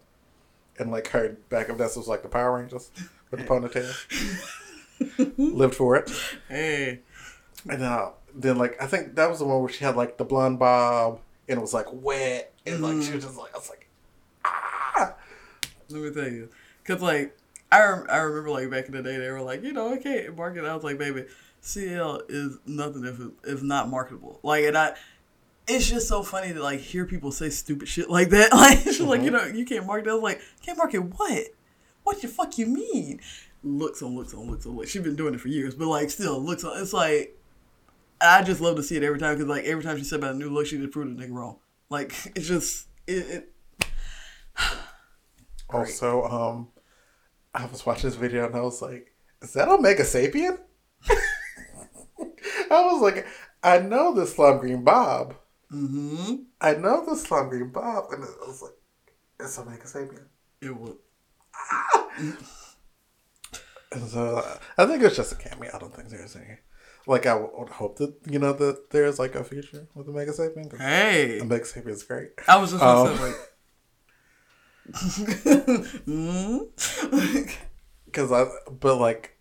[0.80, 2.90] and like her backup dancers was like the Power Rangers
[3.30, 3.46] with the
[5.06, 5.38] ponytail.
[5.38, 6.12] Lived for it.
[6.48, 7.02] Hey.
[7.70, 10.18] And then, uh, then like I think that was the one where she had like
[10.18, 13.58] the blonde bob and it was like wet and like she was just like I
[13.58, 13.88] was like
[14.46, 15.16] ah.
[15.90, 16.50] Let me tell you,
[16.86, 17.36] cause like
[17.72, 20.30] I rem- I remember like back in the day they were like you know okay
[20.36, 21.26] market I was like baby
[21.62, 24.96] CL is nothing if it, if not marketable like and I
[25.70, 28.52] it's just so funny to like hear people say stupid shit like that.
[28.60, 29.08] Like it's mm-hmm.
[29.08, 30.10] like you know you can't market.
[30.10, 31.44] I was like can't market what?
[32.04, 33.22] What the fuck you mean?
[33.64, 34.90] Looks on looks on looks on looks.
[34.90, 36.82] She's been doing it for years, but like still looks on.
[36.82, 37.38] It's like
[38.20, 40.36] I just love to see it every time because like every time she said about
[40.36, 41.58] a new look, she just proved the nigga wrong.
[41.90, 43.48] Like it's just it.
[43.80, 43.88] it
[45.70, 46.68] also, um,
[47.54, 50.58] I was watching this video and I was like, "Is that Omega Sapien?"
[52.72, 53.26] I was like,
[53.64, 55.36] "I know this Slime Green Bob."
[55.72, 56.36] Mm-hmm.
[56.60, 58.74] I know the Green Bob, and it was like,
[59.40, 60.26] it's Omega Sapien.
[60.62, 60.98] It would.
[63.92, 64.44] and so
[64.78, 65.72] I think it's just a cameo.
[65.74, 66.58] I don't think there's any.
[67.08, 70.76] Like I would hope that you know that there's like a future with Omega Sapien.
[70.78, 72.32] Hey, Omega Sapien is great.
[72.48, 73.36] I was just um, say like.
[78.06, 79.38] Because I, but like,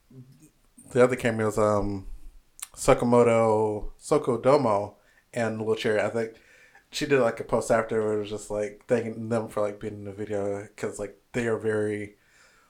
[0.93, 2.07] the other cameos, um,
[2.77, 4.98] Sakamoto Sokodomo
[5.39, 6.01] and Lil Cherry.
[6.01, 6.35] I think
[6.91, 9.81] she did like a post after where it was just like thanking them for like
[9.81, 12.17] being in the video because like they are very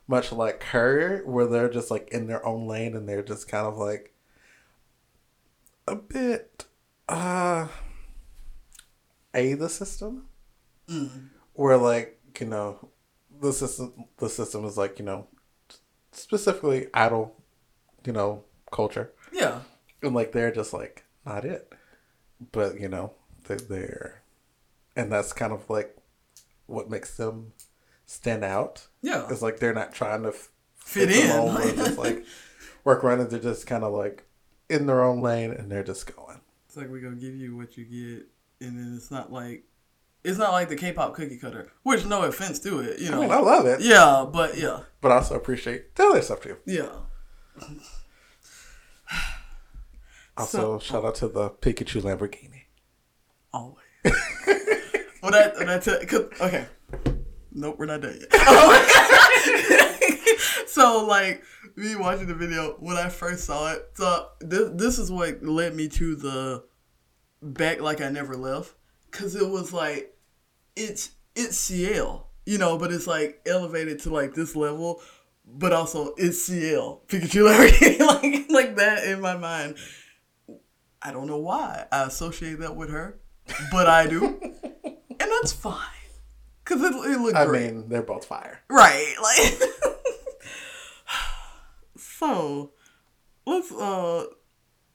[0.06, 3.66] much like her, where they're just like in their own lane and they're just kind
[3.66, 4.14] of like
[5.86, 6.66] a bit
[7.08, 7.66] uh
[9.34, 10.26] a the system
[10.86, 11.28] mm.
[11.54, 12.90] where like you know
[13.40, 15.26] the system the system is like you know
[16.12, 17.34] specifically idol
[18.04, 19.60] you know culture yeah
[20.02, 21.72] and like they're just like not it
[22.52, 23.12] but you know
[23.46, 24.22] they're there,
[24.96, 25.96] and that's kind of like
[26.66, 27.52] what makes them
[28.06, 28.86] stand out.
[29.02, 32.24] Yeah, it's like they're not trying to f- fit, fit in, or just like
[32.84, 33.30] work around it.
[33.30, 34.24] They're just kind of like
[34.68, 36.40] in their own lane, and they're just going.
[36.66, 38.26] It's like we're gonna give you what you get,
[38.66, 39.64] and then it's not like
[40.24, 41.70] it's not like the K-pop cookie cutter.
[41.82, 43.18] Which, no offense to it, you know.
[43.18, 43.80] I, mean, I love it.
[43.80, 44.80] Yeah, but yeah.
[45.00, 46.56] But I also appreciate tell their stuff too.
[46.66, 46.88] Yeah.
[50.38, 52.62] Also, so, shout out to the Pikachu Lamborghini.
[53.52, 53.84] Always.
[55.20, 55.98] when I when I tell,
[56.40, 56.66] okay,
[57.52, 58.32] nope, we're not done yet.
[60.68, 61.42] so like
[61.74, 65.74] me watching the video when I first saw it, so this this is what led
[65.74, 66.64] me to the
[67.42, 68.74] back like I never left,
[69.10, 70.14] cause it was like
[70.76, 75.02] it's it's CL, you know, but it's like elevated to like this level,
[75.44, 79.76] but also it's CL Pikachu Lamborghini, like like that in my mind
[81.02, 83.18] I don't know why I associate that with her,
[83.70, 84.26] but I do,
[84.84, 85.76] and that's fine
[86.64, 87.36] because it, it looked.
[87.36, 87.72] I great.
[87.72, 89.14] mean, they're both fire, right?
[89.22, 89.62] Like,
[91.96, 92.72] so
[93.46, 94.26] let's uh,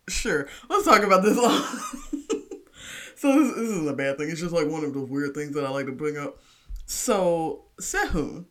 [0.09, 1.35] sure, let's talk about this.
[3.15, 4.29] so this, this isn't a bad thing.
[4.29, 6.39] It's just like one of those weird things that I like to bring up.
[6.85, 8.45] So Sehun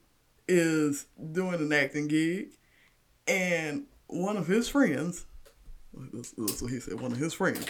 [0.48, 2.52] is doing an acting gig,
[3.26, 5.26] and one of his friends
[6.12, 7.00] that's, what he said.
[7.00, 7.66] One of his friends,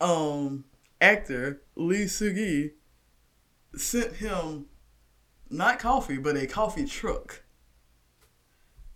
[0.00, 0.64] um,
[1.00, 2.72] actor Lee Sugi,
[3.76, 4.66] sent him
[5.50, 7.42] not coffee, but a coffee truck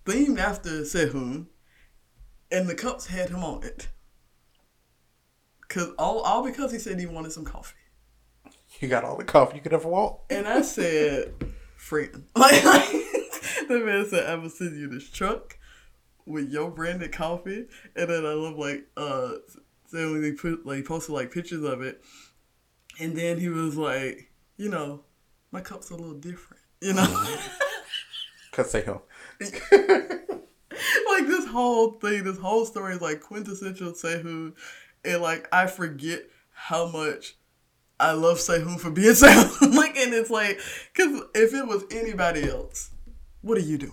[0.04, 1.46] themed after Sehun,
[2.50, 3.88] and the cups had him on it.
[5.68, 7.74] Cause all all because he said he wanted some coffee.
[8.80, 10.18] You got all the coffee you could ever want.
[10.30, 11.34] And I said,
[11.76, 12.24] friend.
[12.36, 12.90] Like, like
[13.68, 15.58] the man said, I'm gonna send you this truck
[16.26, 19.32] with your branded coffee, and then I love like uh,
[19.88, 22.02] so they put like posted like pictures of it,
[23.00, 25.04] and then he was like, you know,
[25.52, 27.36] my cup's a little different, you know.
[28.52, 29.00] Cause say home.
[29.40, 34.54] like this whole thing, this whole story is like quintessential Sehun,
[35.04, 37.36] and like I forget how much
[38.00, 39.74] I love Sehun for being Sehun.
[39.74, 40.58] like, and it's like,
[40.94, 42.90] cause if it was anybody else,
[43.42, 43.92] what are you doing?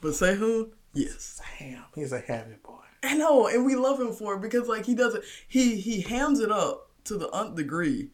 [0.00, 1.84] But Sehun, yes, ham.
[1.94, 2.78] he's a hammy boy.
[3.02, 6.40] I know, and we love him for it because like he doesn't, he he hams
[6.40, 8.10] it up to the nth degree.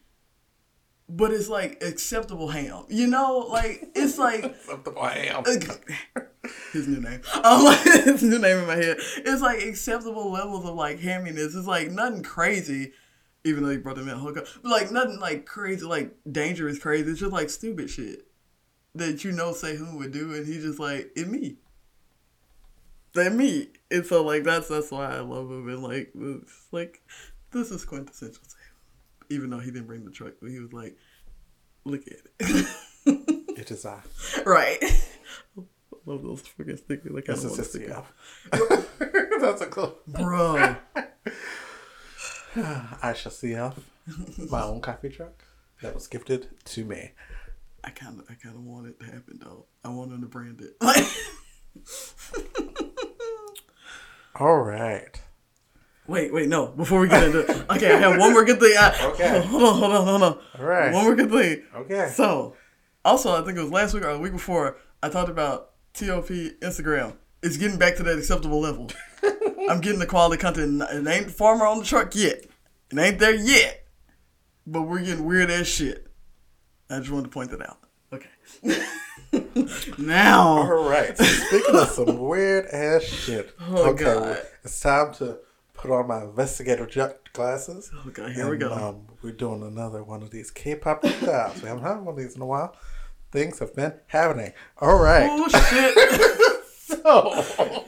[1.07, 3.39] But it's like acceptable ham, you know.
[3.39, 5.43] Like it's like Acceptable ham.
[6.71, 7.21] his new name.
[7.43, 8.97] Um, his new name in my head.
[9.17, 11.55] It's like acceptable levels of like hamminess.
[11.57, 12.93] It's like nothing crazy,
[13.43, 14.45] even though he brought him in hook up.
[14.63, 17.11] But like nothing like crazy, like dangerous crazy.
[17.11, 18.27] It's just like stupid shit
[18.95, 21.57] that you know Sehun would do, and he's just like it me.
[23.13, 23.69] That me.
[23.89, 27.01] And so like that's that's why I love him and like it's like
[27.51, 28.41] this is quintessential.
[29.29, 30.97] Even though he didn't bring the truck, but he was like,
[31.85, 32.67] look at it.
[33.57, 33.99] It is I.
[34.45, 34.79] right.
[35.57, 35.61] I
[36.05, 37.11] love those freaking stickers.
[37.11, 39.39] Like, I kind of want to stick CF.
[39.41, 39.97] That's a cool.
[40.07, 40.77] Bro.
[42.55, 43.79] I shall see off
[44.49, 45.43] My own coffee truck
[45.81, 47.11] that was gifted to me.
[47.83, 49.65] I kind of, I kind of want it to happen though.
[49.83, 50.75] I want him to brand it.
[50.81, 51.05] Like,
[54.35, 55.21] All right.
[56.07, 56.67] wait, wait, no.
[56.67, 58.75] Before we get into, it, okay, I have one more good thing.
[58.77, 59.41] I, Okay.
[59.47, 60.39] Hold on, hold on, hold on.
[60.59, 60.93] All right.
[60.93, 61.63] One more good thing.
[61.75, 62.11] Okay.
[62.15, 62.55] So,
[63.05, 64.77] also, I think it was last week or the week before.
[65.03, 67.15] I talked about TOP Instagram.
[67.43, 68.89] It's getting back to that acceptable level.
[69.69, 70.81] I'm getting the quality content.
[70.91, 72.45] It ain't farmer on the truck yet.
[72.91, 73.85] It ain't there yet.
[74.67, 76.07] But we're getting weird ass shit.
[76.89, 77.79] I just wanted to point that out.
[78.13, 78.83] Okay.
[79.97, 80.47] now.
[80.47, 81.17] All right.
[81.17, 83.53] So speaking of some weird ass shit.
[83.59, 84.41] Oh, okay, God.
[84.63, 85.37] it's time to
[85.73, 87.91] put on my investigative ju- glasses.
[88.07, 88.71] Okay, here we go.
[88.71, 91.61] Um, we're doing another one of these K-pop styles.
[91.61, 92.75] We haven't had one of these in a while.
[93.31, 94.53] Things have been happening.
[94.79, 95.27] All right.
[95.29, 96.57] Oh shit.
[97.03, 97.85] So,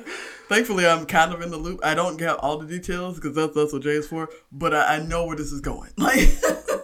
[0.47, 1.81] Thankfully, I'm kind of in the loop.
[1.83, 4.95] I don't get all the details because that's, that's what Jay is for, but I,
[4.95, 5.91] I know where this is going.
[5.97, 6.29] Like,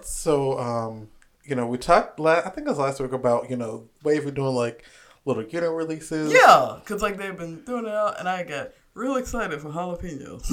[0.04, 1.08] so um,
[1.50, 2.20] you know, we talked.
[2.20, 4.84] last, I think it was last week about you know WayV doing like
[5.26, 6.32] little unit releases.
[6.32, 10.46] yeah, because like they've been doing it out, and I got real excited for jalapenos.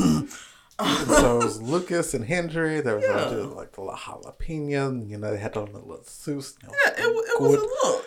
[0.78, 2.80] So it was Lucas and Hendery.
[2.80, 3.14] There was Yeah.
[3.16, 5.08] like, the- like the jalapeno.
[5.08, 6.54] You know, they had on the little suits.
[6.62, 8.06] you know, yeah, it, it was a look.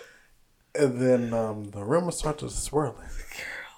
[0.75, 3.07] And then um, the rumors started swirling.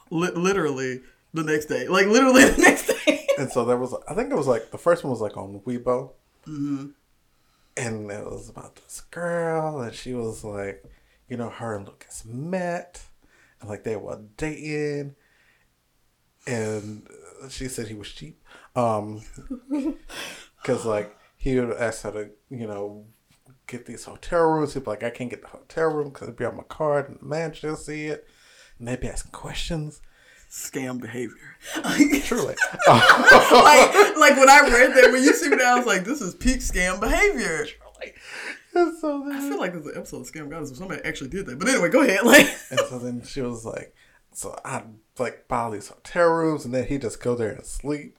[0.10, 1.02] Li- literally
[1.34, 1.88] the next day.
[1.88, 3.26] Like, literally the next day.
[3.40, 5.62] And so there was, I think it was like, the first one was like on
[5.66, 6.12] Weibo.
[6.46, 6.88] Mm-hmm.
[7.78, 10.84] And it was about this girl, and she was like,
[11.30, 13.02] you know, her and Lucas met,
[13.60, 15.16] and like they were dating.
[16.46, 17.08] And
[17.50, 18.44] she said he was cheap.
[18.76, 19.22] Um,
[20.62, 23.06] because like he would ask her to, you know,
[23.68, 24.74] get these hotel rooms.
[24.74, 27.10] He'd be like, I can't get the hotel room because it'd be on my card,
[27.10, 28.28] and the manager see it.
[28.78, 30.02] And they'd be asking questions.
[30.52, 31.38] Scam behavior.
[32.26, 32.56] Truly.
[32.88, 36.36] like, like when I read that, when you see me I was like, this is
[36.36, 37.68] peak scam behavior.
[39.00, 41.58] so I feel like there's an episode of Scam Goddess if somebody actually did that.
[41.58, 42.26] But anyway, go ahead.
[42.26, 43.96] Like, and so then she was like,
[44.34, 44.84] so I'd
[45.18, 48.18] like buy all these hotel rooms, and then he'd just go there and sleep.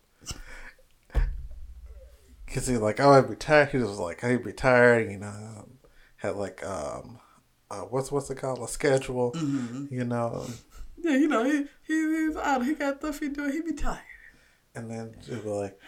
[2.46, 3.70] Cause he's like, oh, I'd be tired.
[3.70, 5.68] He was like, I'd be tired, you know.
[6.16, 7.18] Had like, um,
[7.70, 8.58] uh, what's what's it called?
[8.60, 9.32] A schedule,
[9.90, 10.46] you know.
[11.02, 12.64] Yeah, you know, he, he he's out.
[12.64, 13.52] He got stuff he doing.
[13.52, 14.00] He be tired.
[14.74, 15.78] And then she'd be like,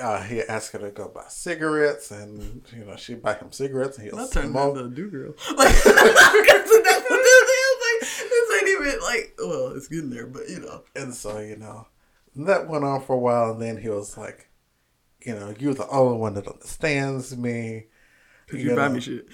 [0.00, 3.98] uh, he asked her to go buy cigarettes, and you know she'd buy him cigarettes,
[3.98, 4.76] and he'll I turned smoke.
[4.76, 5.34] into a do girl.
[5.56, 7.76] Like, that's what this is.
[7.80, 9.34] Like, this ain't even like.
[9.38, 10.84] Well, it's getting there, but you know.
[10.94, 11.86] And so you know,
[12.36, 14.50] that went on for a while, and then he was like,
[15.24, 17.86] you know, you're the only one that understands me.
[18.48, 19.26] Could you, buy know, me shit?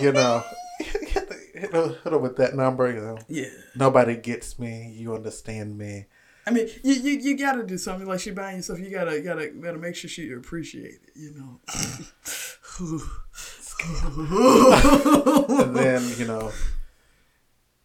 [0.00, 0.44] You know,
[1.60, 2.90] hit, her- hit her with that number.
[2.92, 3.46] You know, yeah.
[3.74, 4.92] nobody gets me.
[4.96, 6.06] You understand me.
[6.46, 8.78] I mean, you, you you gotta do something like she buying you stuff.
[8.80, 11.12] You gotta gotta gotta make sure she appreciate it.
[11.14, 11.60] You know.
[15.62, 16.50] And then you know.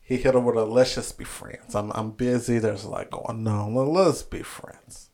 [0.02, 1.74] He hit her with a let's just be friends.
[1.74, 2.60] I'm I'm busy.
[2.60, 3.74] There's a lot going on.
[3.74, 5.10] Let- Let's be friends.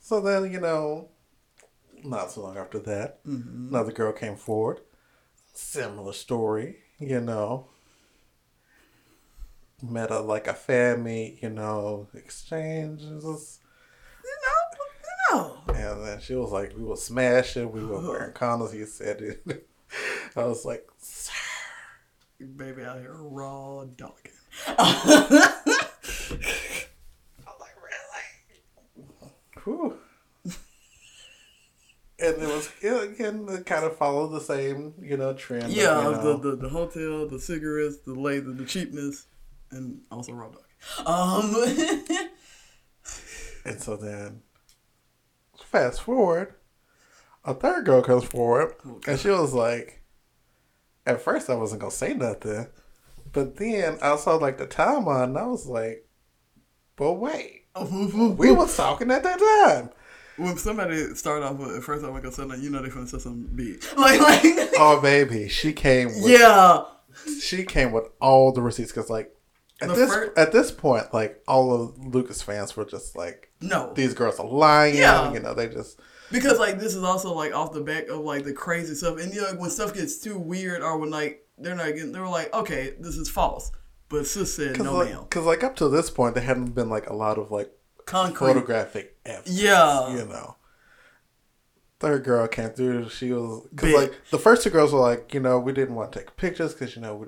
[0.00, 1.08] So then, you know,
[2.04, 3.68] not so long after that, mm-hmm.
[3.68, 4.80] another girl came forward.
[5.52, 7.68] Similar story, you know.
[9.82, 13.60] Met a like a fan meet, you know, exchanges.
[14.24, 14.60] you know.
[15.02, 15.74] you know.
[15.74, 18.72] And then she was like, we were smashing, we were wearing condoms.
[18.72, 19.68] He said it.
[20.36, 21.32] I was like, "Sir."
[22.56, 24.32] Baby out here raw dogging.
[24.68, 24.78] I'm
[27.60, 29.06] like, really?
[29.62, 29.98] Whew.
[32.24, 35.72] And it was again it kind of followed the same, you know, trend.
[35.72, 39.26] Yeah, of, know, the, the the hotel, the cigarettes, the laser, the cheapness,
[39.70, 40.60] and also raw dog.
[41.06, 41.54] Um,
[43.64, 44.42] and so then,
[45.64, 46.54] fast forward,
[47.44, 49.12] a third girl comes forward, Okay.
[49.12, 50.02] and she was like,
[51.06, 52.66] at first I wasn't gonna say nothing,
[53.32, 56.06] but then I saw like the timeline, and I was like,
[56.96, 59.90] but wait, we was talking at that time.
[60.36, 63.18] When somebody start off with at first I'm gonna say you know they finna say
[63.18, 63.82] something big.
[63.96, 64.42] Like like
[64.78, 66.08] Oh baby, she came.
[66.08, 66.82] With, yeah.
[67.40, 69.30] she came with all the receipts because like.
[69.80, 73.50] At The this fir- at this point, like all of Lucas fans were just like,
[73.60, 73.92] No.
[73.94, 74.96] these girls are lying.
[74.96, 75.32] Yeah.
[75.32, 75.98] You know, they just
[76.30, 79.34] Because like this is also like off the back of like the crazy stuff, and
[79.34, 82.28] you know when stuff gets too weird or when like they're not getting, they were
[82.28, 83.72] like, okay, this is false,
[84.08, 85.24] but sis said Cause no, like, ma'am.
[85.28, 87.70] 'cause, like up to this point, there hadn't been like a lot of like
[88.06, 88.48] Concrete.
[88.48, 89.60] photographic evidence.
[89.60, 90.10] Yeah.
[90.14, 90.56] you know.
[92.00, 93.08] Third girl came through.
[93.08, 96.12] She was because like the first two girls were like, you know, we didn't want
[96.12, 97.26] to take pictures because you know we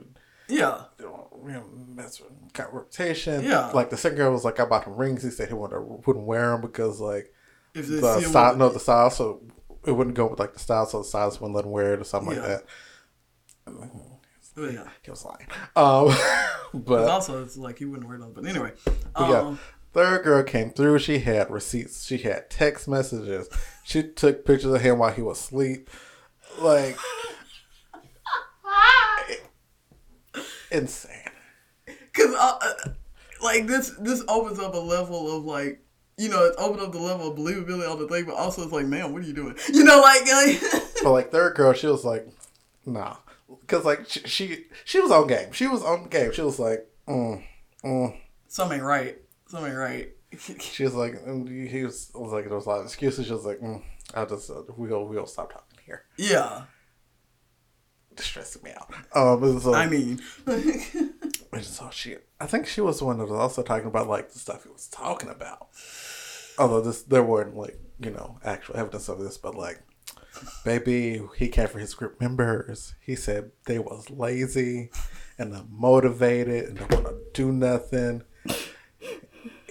[0.49, 0.83] Yeah.
[0.99, 1.07] you
[1.49, 3.43] know, mess with of reputation.
[3.45, 3.69] Yeah.
[3.69, 5.23] Like the second girl was like, I bought him rings.
[5.23, 7.33] He said he wanted wouldn't wear them because like
[7.75, 9.43] If the style, no, the style, so
[9.87, 12.01] it wouldn't go with like the style, so the stylists wouldn't let him wear it
[12.01, 12.41] or something Yeah.
[13.67, 13.93] like
[14.59, 14.73] that.
[14.73, 14.89] Yeah.
[15.03, 15.47] He was lying.
[15.77, 16.15] Um,
[16.75, 18.33] But also, it's like he wouldn't wear those.
[18.35, 19.59] But anyway, But yeah, um,
[19.97, 20.99] third girl came through.
[20.99, 22.05] She had receipts.
[22.05, 23.49] She had text messages.
[23.83, 25.89] She took pictures of him while he was asleep.
[26.61, 26.99] Like,
[30.71, 31.13] insane.
[32.13, 32.91] cause uh, uh,
[33.43, 35.83] like this, this opens up a level of like.
[36.19, 38.73] You know, it's opened up the level of believability on the thing, but also it's
[38.73, 39.55] like, man, what are you doing?
[39.71, 40.63] You know, like, like
[41.03, 42.27] But like third girl, she was like,
[42.87, 43.17] nah,
[43.61, 45.53] because like she, she she was on game.
[45.53, 46.33] She was on game.
[46.33, 47.45] She was like, mm,
[47.85, 48.17] mm.
[48.49, 49.19] something ain't right.
[49.49, 50.11] Something right.
[50.61, 53.27] She was like, and he was, was like, there was a lot of excuses.
[53.27, 53.83] She was like, mm,
[54.13, 56.03] I'll just uh, we'll we'll stop talking here.
[56.19, 56.65] yeah,
[58.19, 58.93] Stressing me out.
[59.15, 60.21] Um, so, I mean,
[61.53, 64.31] And so she, I think she was the one that was also talking about like
[64.31, 65.69] the stuff he was talking about.
[66.59, 69.81] Although this, there weren't like you know actual evidence of this, but like,
[70.65, 72.95] baby, he came for his group members.
[73.01, 74.91] He said they was lazy
[75.39, 78.23] and unmotivated and don't want to do nothing.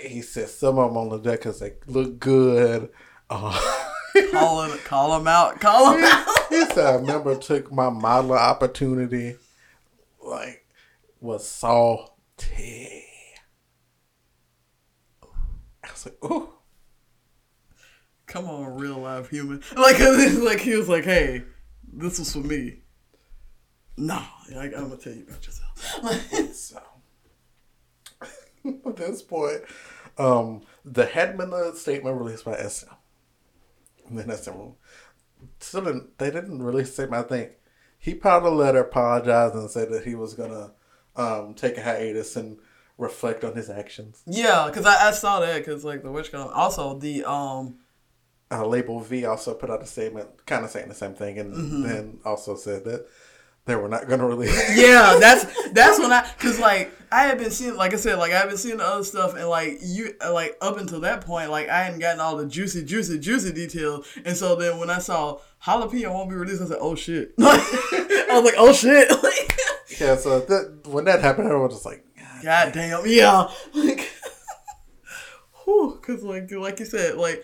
[0.08, 2.90] He said some of them on the deck because they look good.
[3.30, 3.60] Uh,
[4.32, 6.28] call him, call him out, call him out.
[6.50, 9.36] he said "I member took my modeling opportunity.
[10.22, 10.66] Like,
[11.20, 13.04] was salty.
[15.84, 16.50] I was like, ooh.
[18.28, 19.62] Come on, real life human.
[19.76, 21.44] Like, like he was like, hey,
[21.94, 22.80] this was for me.
[23.98, 26.52] No, I, I'm gonna tell you about yourself.
[26.56, 26.82] So,
[28.66, 29.62] at this point,
[30.18, 32.88] um, the Headman statement released by SM.
[34.08, 34.52] And then SM
[35.60, 37.26] still didn't, they didn't release a statement.
[37.26, 37.52] I think
[37.98, 40.72] he put out a letter apologizing and said that he was gonna
[41.16, 42.58] um, take a hiatus and
[42.98, 44.22] reflect on his actions.
[44.26, 46.52] yeah, because I, I saw that because like the witch column.
[46.54, 47.80] Also the um
[48.52, 51.84] uh, Label V also put out a statement, kind of saying the same thing, and
[51.84, 53.08] then also said that
[53.66, 54.56] they were not going to release.
[54.78, 58.32] yeah, that's that's when I because like I had been seeing like I said like
[58.32, 61.50] I had been seeing the other stuff and like you like up until that point
[61.50, 64.08] like I hadn't gotten all the juicy juicy juicy details.
[64.24, 67.34] And so then when I saw jalapeno won't be released I said oh shit.
[67.40, 69.12] I was like oh shit.
[70.02, 72.04] Yeah, so that, when that happened, everyone was just like,
[72.44, 73.06] god damn.
[73.06, 73.50] Yeah.
[73.74, 74.12] like
[75.64, 77.44] whew because like like you said like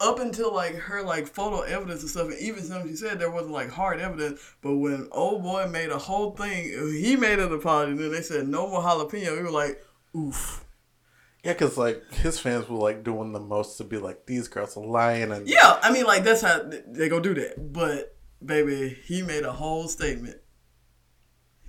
[0.00, 3.30] up until like her like photo evidence and stuff, and even some she said there
[3.30, 4.40] wasn't like hard evidence.
[4.62, 8.22] But when old boy made a whole thing, he made an apology, and then they
[8.22, 9.36] said no more jalapeno.
[9.36, 9.84] We were like,
[10.16, 10.64] oof.
[11.44, 14.76] yeah, because like his fans were like doing the most to be like, these girls
[14.76, 17.72] are lying, and Yeah, I mean like that's how they go do that.
[17.72, 20.38] But baby, he made a whole statement.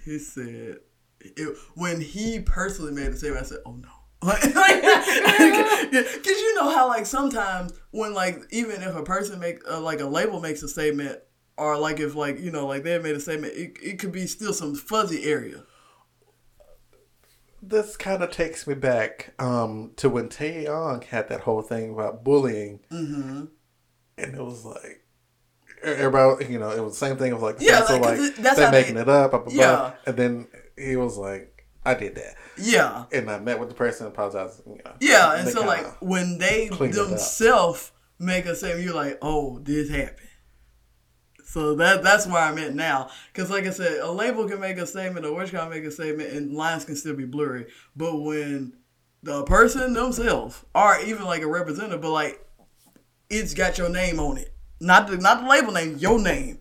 [0.03, 0.77] He said
[1.19, 3.89] it, when he personally made the statement, I said, oh no.
[4.23, 4.41] Like,
[5.91, 9.99] because you know how like sometimes when like even if a person make uh, like
[9.99, 11.19] a label makes a statement
[11.57, 14.27] or like if like you know like they made a statement it, it could be
[14.27, 15.63] still some fuzzy area
[17.63, 22.23] this kind of takes me back um, to when Taeyong had that whole thing about
[22.23, 23.45] bullying, mm-hmm.
[24.17, 24.97] and it was like.
[25.83, 27.31] Everybody, you know, it was the same thing.
[27.31, 29.31] It was like, Yeah, so like, like it- that's they're how they- making it up,
[29.31, 29.63] blah, blah, blah.
[29.63, 29.93] Yeah.
[30.05, 31.50] and then he was like,
[31.85, 34.61] "I did that," yeah and I met with the person, and apologized.
[34.65, 37.09] You know, yeah and so like when they cleaned it up.
[37.09, 40.27] themselves make a statement you're like oh this happened
[41.51, 43.09] so that that's where I'm at now.
[43.27, 45.91] Because, like I said, a label can make a statement, a witch can make a
[45.91, 47.65] statement, and lines can still be blurry.
[47.93, 48.71] But when
[49.21, 52.45] the person themselves, or even like a representative, but like
[53.29, 56.59] it's got your name on it, Not the not the label name, your name.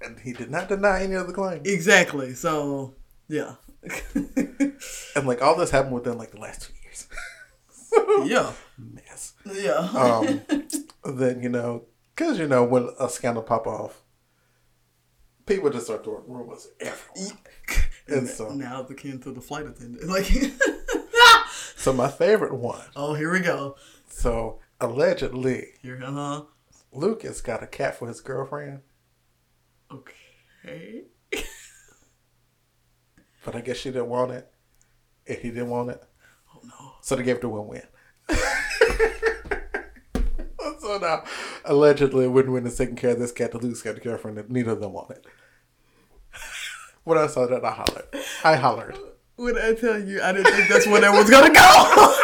[0.00, 1.68] And he did not deny any of the claims.
[1.68, 2.34] Exactly.
[2.34, 2.96] So
[3.28, 3.54] yeah.
[5.16, 7.08] and like all this happened within like the last two years.
[8.30, 8.52] yeah.
[8.78, 9.34] Mess.
[9.44, 9.74] Yeah.
[9.94, 10.42] um,
[11.04, 11.84] then you know,
[12.14, 14.02] because you know when a scandal pop off,
[15.46, 17.38] people just start throwing rumors everywhere.
[18.08, 20.30] and so now the kin to the flight attendant, like.
[21.76, 22.84] so my favorite one.
[22.94, 23.76] Oh, here we go.
[24.08, 26.42] So allegedly, here, uh huh.
[26.92, 28.80] Lucas got a cat for his girlfriend.
[29.92, 31.04] Okay.
[33.46, 34.50] But I guess she didn't want it,
[35.28, 36.02] and he didn't want it.
[36.52, 36.94] Oh no!
[37.00, 37.86] So they gave it a WinWin.
[40.80, 41.22] so now,
[41.64, 43.52] allegedly, WinWin is taking care of this cat.
[43.52, 45.24] The got a girlfriend, and neither of them want it.
[47.04, 48.08] when I saw that, I hollered.
[48.42, 48.98] I hollered.
[49.36, 52.14] When I tell you, I didn't think that's where that was gonna go.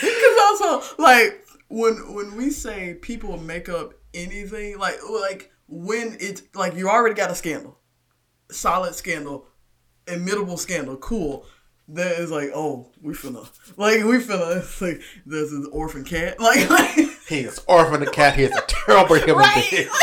[0.00, 6.44] Because also, like when when we say people make up anything, like like when it's
[6.54, 7.80] like you already got a scandal,
[8.48, 9.48] solid scandal,
[10.08, 11.46] admittable scandal, cool.
[11.90, 13.48] That is like, oh, we finna
[13.78, 16.36] like we finna it's like there's an orphan cat.
[16.40, 16.90] Like, like
[17.28, 18.36] he is orphan the cat.
[18.36, 19.66] He is a terrible human right?
[19.70, 19.88] being.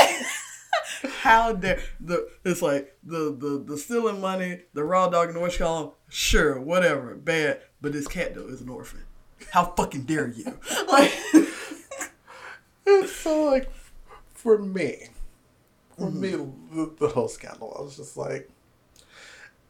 [1.21, 5.57] how dare the it's like the the the stealing money, the raw dog in the
[5.57, 7.61] call him, sure, whatever, bad.
[7.81, 9.03] But this cat though is an orphan.
[9.51, 10.59] How fucking dare you?
[10.87, 11.11] Like
[12.85, 13.69] it's so like
[14.33, 15.09] for me,
[15.97, 16.21] for mm-hmm.
[16.21, 16.31] me
[16.71, 18.49] the, the whole scandal, I was just like,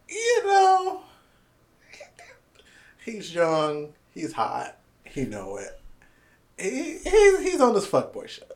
[0.10, 1.02] you know,
[3.04, 5.80] he's young, he's hot, he know it.
[6.58, 8.52] He, he's he's on this fuckboy shit.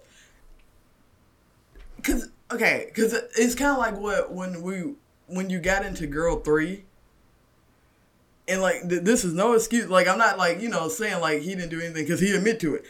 [2.02, 4.93] Cause okay, because it's kind of like what when we
[5.28, 6.86] when you got into Girl Three.
[8.47, 9.88] And like th- this is no excuse.
[9.89, 12.60] Like I'm not like you know saying like he didn't do anything because he admit
[12.62, 12.86] to it,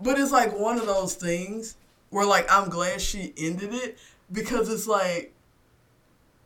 [0.00, 1.76] but it's like one of those things
[2.10, 3.98] where like I'm glad she ended it
[4.32, 5.34] because it's like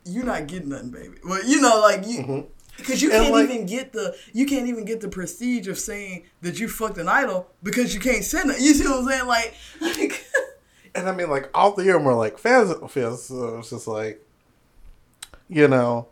[0.05, 1.17] you're not getting nothing, baby.
[1.23, 2.19] Well, you know, like you.
[2.19, 2.41] Mm-hmm.
[2.77, 6.23] Because you can't like, even get the you can't even get the prestige of saying
[6.41, 8.59] that you fucked an idol because you can't send it.
[8.59, 9.27] You see what I'm saying?
[9.27, 10.25] Like, like
[10.95, 13.25] and I mean, like all three of them were like fans Fizz.
[13.25, 14.25] So it's just like,
[15.47, 16.07] you know,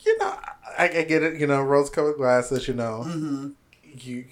[0.00, 0.36] you know,
[0.78, 1.38] I, I get it.
[1.38, 2.66] You know, rose-colored glasses.
[2.68, 3.48] You know, mm-hmm.
[3.98, 4.24] you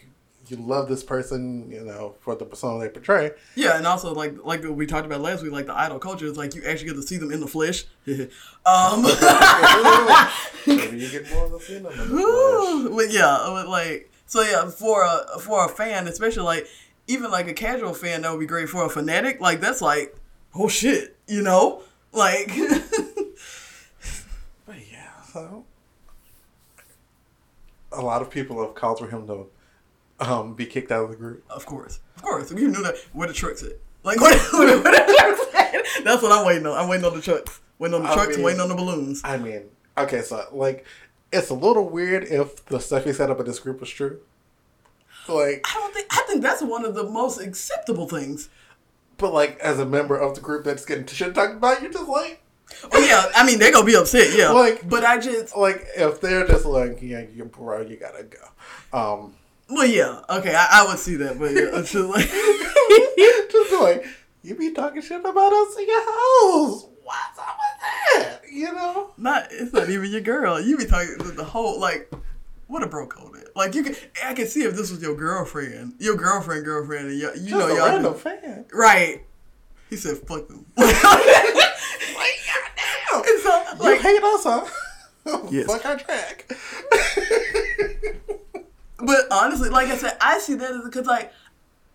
[0.50, 1.70] you love this person.
[1.70, 3.30] You know, for the persona they portray.
[3.54, 6.36] Yeah, and also like like we talked about last week, like the idol culture is
[6.36, 7.84] like you actually get to see them in the flesh.
[8.66, 9.02] um,
[10.66, 12.96] Maybe you get more to see them in the flesh.
[12.96, 13.36] But yeah,
[13.66, 16.66] like so yeah, for a for a fan, especially like
[17.06, 19.40] even like a casual fan, that would be great for a fanatic.
[19.40, 20.14] Like that's like,
[20.54, 21.82] oh shit, you know,
[22.12, 22.48] like.
[24.66, 25.64] but yeah, so
[27.92, 29.46] a lot of people have called for him to
[30.20, 31.44] um, be kicked out of the group.
[31.50, 32.50] Of course, of course.
[32.50, 32.96] You knew that.
[33.12, 33.72] Where the trucks at?
[34.02, 36.04] Like where, where, where the trucks at?
[36.04, 36.78] That's what I'm waiting on.
[36.78, 37.60] I'm waiting on the trucks.
[37.78, 38.34] Waiting on the trucks.
[38.34, 39.22] I mean, waiting on the balloons.
[39.24, 39.64] I mean,
[39.96, 40.84] okay, so like,
[41.32, 44.20] it's a little weird if the stuff he set up in this group was true.
[45.28, 48.48] Like I don't think I think that's one of the most acceptable things.
[49.16, 52.08] But like as a member of the group that's getting shit talked about, you're just
[52.08, 52.42] like
[52.92, 54.50] Oh yeah, I mean they're gonna be upset, yeah.
[54.50, 58.98] Like but I just like if they're just like, yeah, you bro, you gotta go.
[58.98, 59.34] Um
[59.70, 62.28] Well yeah, okay, I, I would see that, but yeah, it's just like
[63.50, 64.04] just like
[64.42, 66.86] you be talking shit about us in your house.
[67.04, 68.40] What's up with that?
[68.50, 69.12] You know?
[69.16, 70.60] Not it's not even your girl.
[70.60, 72.12] You be talking the whole like
[72.66, 73.48] what a bro code is.
[73.54, 73.94] Like you can,
[74.24, 77.68] I can see if this was your girlfriend, your girlfriend, girlfriend, and you, you know
[77.68, 79.24] y'all random just, fan, right?
[79.88, 81.66] He said, "Fuck them." like, goddamn.
[83.42, 84.64] So, like, you hate us, huh?
[85.50, 85.66] yes.
[85.66, 86.46] Fuck our track.
[89.04, 91.32] but honestly, like I said, I see that as because like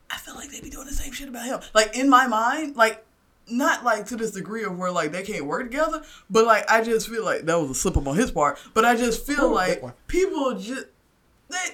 [0.09, 1.59] I feel like they be doing the same shit about him.
[1.73, 3.05] Like in my mind, like
[3.47, 6.83] not like to this degree of where like they can't work together, but like I
[6.83, 8.59] just feel like that was a slip up on his part.
[8.73, 10.87] But I just feel like people just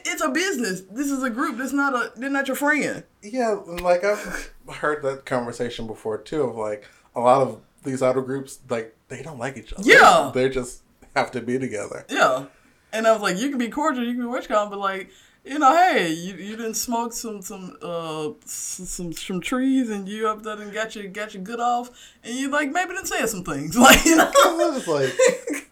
[0.05, 0.81] it's a business.
[0.91, 1.57] This is a group.
[1.57, 2.11] This not a.
[2.15, 3.03] They're not your friend.
[3.21, 6.43] Yeah, like I've heard that conversation before too.
[6.43, 9.83] Of like a lot of these idol groups, like they don't like each other.
[9.85, 10.83] Yeah, they just
[11.15, 12.05] have to be together.
[12.09, 12.45] Yeah,
[12.93, 15.09] and I was like, you can be cordial, you can be witch but like
[15.43, 20.27] you know, hey, you you didn't smoke some some uh some some trees and you
[20.27, 21.89] up there and got your got your good off
[22.23, 24.31] and you like maybe didn't say some things like you know.
[24.35, 25.71] it's like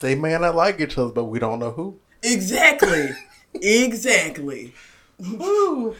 [0.00, 1.98] they may not like each other, but we don't know who.
[2.22, 3.10] Exactly,
[3.54, 4.74] exactly.
[5.18, 5.94] Woo.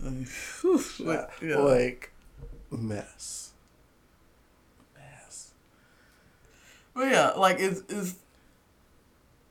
[0.00, 1.56] Like, yeah.
[1.56, 2.12] like
[2.70, 3.52] mess,
[4.94, 5.52] mess.
[6.94, 8.16] But yeah, like is is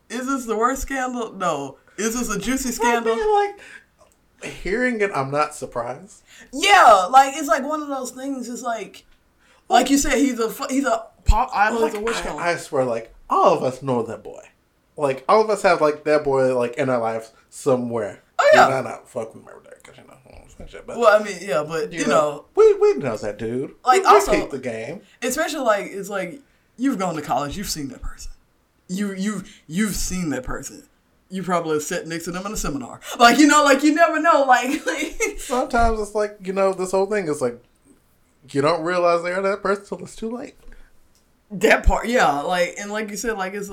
[0.10, 1.34] is this the worst scandal?
[1.34, 3.14] No is this a juicy scandal?
[3.14, 3.58] I mean,
[4.44, 6.24] like, hearing it, I'm not surprised.
[6.54, 8.48] Yeah, like it's like one of those things.
[8.50, 9.06] It's like,
[9.70, 11.82] like you said, he's a he's a pop idol.
[11.82, 12.16] Like, a witch.
[12.18, 14.44] I, I swear, like all of us know that boy.
[14.96, 18.24] Like all of us have like that boy like in our lives somewhere.
[18.40, 18.68] Oh, yeah.
[18.68, 20.68] not, not fuck with murder because you know.
[20.68, 23.74] shit, But Well, I mean, yeah, but you, know, we we know that dude.
[23.84, 25.02] Like, we, also- the game.
[25.24, 26.42] especially like it's like
[26.78, 28.32] you've gone to college, you've seen that person.
[28.88, 30.84] You you you've seen that person.
[31.30, 33.02] You probably have sat next to them in a seminar.
[33.20, 34.46] Like you know, like you never know.
[34.48, 34.82] Like,
[35.40, 37.62] Sometimes it's like you know this whole thing is like
[38.50, 40.56] you don't realize they're that person till it's too late.
[41.52, 42.42] that part, yeah.
[42.42, 43.70] Like and like you said, like it's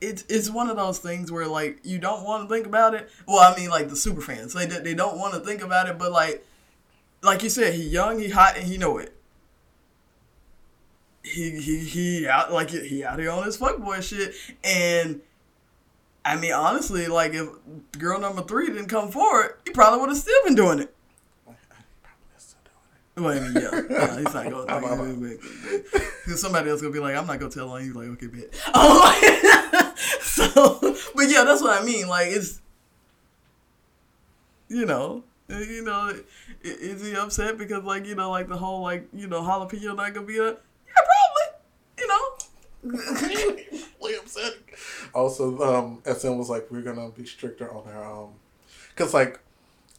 [0.00, 3.08] it's it's one of those things where like you don't want to think about it.
[3.26, 5.98] Well, I mean, like the super fans, they they don't want to think about it,
[5.98, 6.46] but like
[7.22, 9.14] like you said, he young, he hot, and he know it.
[11.22, 15.20] He he he out like he out here on his fuckboy shit, and
[16.24, 17.48] I mean honestly, like if
[17.98, 20.94] girl number three didn't come forward, he probably would have still been doing it.
[23.16, 25.24] Well, I mean, yeah, yeah, he's not going.
[25.24, 25.40] It
[26.24, 27.92] because somebody else gonna be like, I'm not gonna tell on you.
[27.92, 28.48] Like, okay, bet.
[28.72, 30.78] Oh, so,
[31.14, 32.08] but yeah, that's what I mean.
[32.08, 32.60] Like, it's,
[34.68, 36.14] you know, you know,
[36.62, 40.14] is he upset because like you know, like the whole like you know, jalapeno not
[40.14, 40.54] gonna be a, yeah,
[40.94, 41.58] probably,
[41.98, 42.22] you know.
[42.82, 43.66] really.
[45.14, 48.30] Also, um, SM was like, we're gonna be stricter on our um,
[48.96, 49.40] cause like,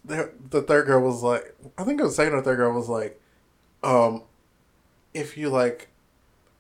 [0.06, 2.90] the the third girl was like, I think it was second or third girl was
[2.90, 3.22] like,
[3.84, 4.24] um,
[5.14, 5.90] if you like,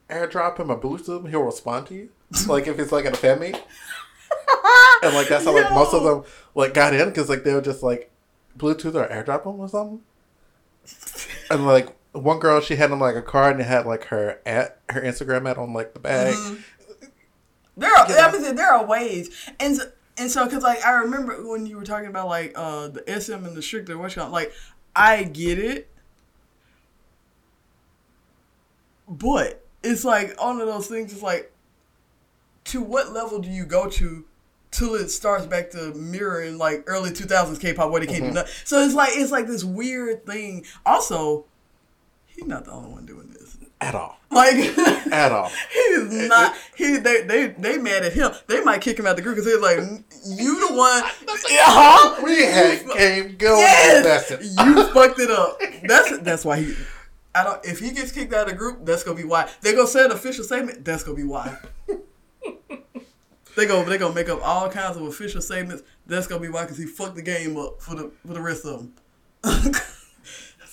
[0.10, 2.10] airdrop him a boost him, he'll respond to you.
[2.48, 3.56] like if it's like at a fan meet,
[5.04, 6.24] and like that's how like most of them
[6.56, 8.12] like got in because like they were just like
[8.58, 10.02] Bluetooth or airdrop him or something.
[11.50, 14.40] And like one girl, she had in like a card and it had like her
[14.46, 16.36] at her Instagram ad on like the bag.
[17.78, 19.84] There are, I mean, there are ways, and so,
[20.18, 23.46] and so because like I remember when you were talking about like uh the SM
[23.46, 24.52] and the stricter what's called like
[24.96, 25.90] I get it,
[29.08, 31.14] but it's like one of those things.
[31.14, 31.54] It's like
[32.66, 34.26] to what level do you go to
[34.72, 38.32] till it starts back to mirroring like early two thousands K-pop where they can't do
[38.32, 38.54] nothing.
[38.66, 40.66] So it's like it's like this weird thing.
[40.86, 41.46] Also,
[42.42, 43.58] he's not the only one doing this.
[43.80, 44.18] At all.
[44.30, 44.56] Like
[45.12, 45.50] At all.
[45.72, 46.56] he is not.
[46.76, 48.32] He they they they mad at him.
[48.48, 49.80] They might kick him out the group because they're like,
[50.26, 51.04] you the one.
[51.50, 52.22] Yeah, huh?
[52.24, 53.60] We had game going.
[53.60, 55.60] Yes, you fucked it up.
[55.84, 56.76] That's that's why he.
[57.34, 57.66] I don't.
[57.66, 59.50] If he gets kicked out of the group, that's gonna be why.
[59.62, 60.86] They gonna say an official statement.
[60.86, 61.58] That's gonna be why.
[63.58, 63.84] They go.
[63.84, 65.84] They gonna make up all kinds of official statements.
[66.06, 68.66] That's gonna be why because he fucked the game up for the for the rest
[68.66, 68.80] of
[69.44, 69.92] them.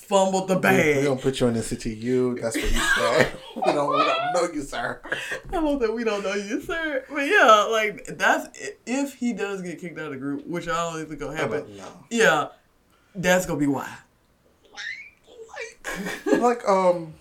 [0.09, 0.73] Fumbled the bag.
[0.75, 1.03] We're bag.
[1.05, 2.39] gonna put you in NCT U.
[2.41, 3.31] That's what you say.
[3.55, 3.91] we don't.
[3.91, 4.99] We don't know you, sir.
[5.53, 7.05] I hope that we don't know you, sir.
[7.07, 8.47] But yeah, like that's
[8.87, 11.61] if he does get kicked out of the group, which I don't think gonna happen.
[11.61, 11.85] bet no.
[12.09, 12.47] Yeah,
[13.13, 13.87] that's gonna be why.
[16.25, 17.13] Like um,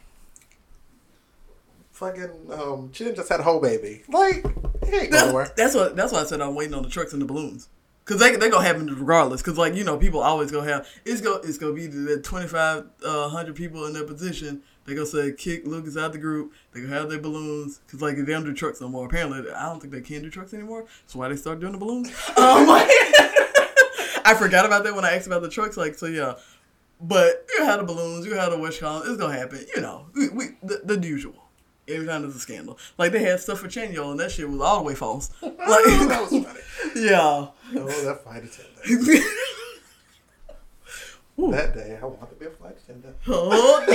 [1.92, 4.02] fucking um, Jin just had a whole baby.
[4.08, 4.46] Like
[4.86, 5.52] he ain't going nowhere.
[5.58, 5.94] That's what.
[5.94, 7.68] That's why I said I'm waiting on the trucks and the balloons.
[8.08, 9.42] Cause they they gonna happen regardless.
[9.42, 12.86] Cause like you know people always gonna have it's go it's gonna be the 25
[13.04, 14.62] uh, hundred people in their position.
[14.86, 16.54] They gonna say kick Lucas out the group.
[16.72, 17.80] They gonna have their balloons.
[17.86, 19.04] Cause like they don't do trucks no more.
[19.04, 20.86] Apparently I don't think they can do trucks anymore.
[21.02, 22.10] That's why they start doing the balloons.
[22.38, 22.86] Um, like,
[24.24, 25.76] I forgot about that when I asked about the trucks.
[25.76, 26.36] Like so yeah.
[27.02, 29.02] But you have the balloons, you have the wish column.
[29.06, 29.66] It's gonna happen.
[29.76, 31.44] You know, we, we the, the usual.
[31.86, 34.60] Every time there's a scandal, like they had stuff for Chenyo, and that shit was
[34.62, 35.30] all the way false.
[35.42, 36.60] Like, that was funny.
[37.06, 37.48] yeah.
[37.76, 38.78] Oh, that flight attendant.
[41.52, 43.16] that day, I wanted to be a flight attendant.
[43.28, 43.94] oh no,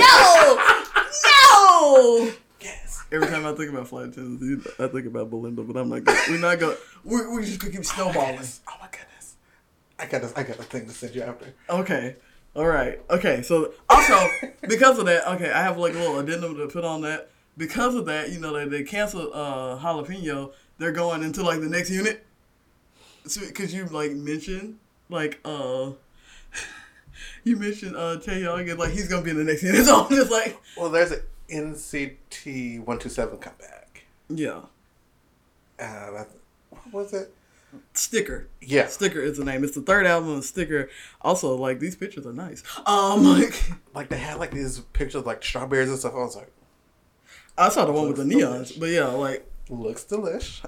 [2.24, 2.32] no.
[2.60, 3.02] Yes.
[3.12, 6.04] Every time I think about flight attendants, I think about Belinda, but I'm not.
[6.04, 6.76] Gonna, we're not going.
[7.04, 8.40] We're, we're just gonna keep snowballing.
[8.68, 9.36] Oh my goodness.
[9.98, 10.32] I got this.
[10.36, 11.54] I got a thing to send you after.
[11.68, 12.16] Okay.
[12.56, 13.00] All right.
[13.10, 13.42] Okay.
[13.42, 14.28] So also
[14.62, 17.30] because of that, okay, I have like a little addendum to put on that.
[17.56, 20.52] Because of that, you know, they, they canceled uh, jalapeno.
[20.78, 22.26] They're going into like the next unit.
[23.26, 25.92] So because you like mentioned like uh.
[27.44, 30.10] You mentioned uh Taeyong and like he's gonna be in the next unit, so I'm
[30.10, 31.20] just like, Well, there's an
[31.50, 34.04] NCT one two seven comeback.
[34.28, 34.62] yeah,
[35.78, 36.24] Uh,
[36.70, 37.32] what was it?
[37.92, 38.46] sticker.
[38.60, 38.86] Yeah.
[38.86, 39.64] Sticker is the name.
[39.64, 40.88] It's the third album of Sticker.
[41.20, 42.62] Also, like these pictures are nice.
[42.86, 43.62] Um, like
[43.94, 46.14] Like they had like these pictures of, like strawberries and stuff.
[46.14, 46.52] I was like,
[47.58, 50.64] I saw the one with the neons, but yeah, like looks delish.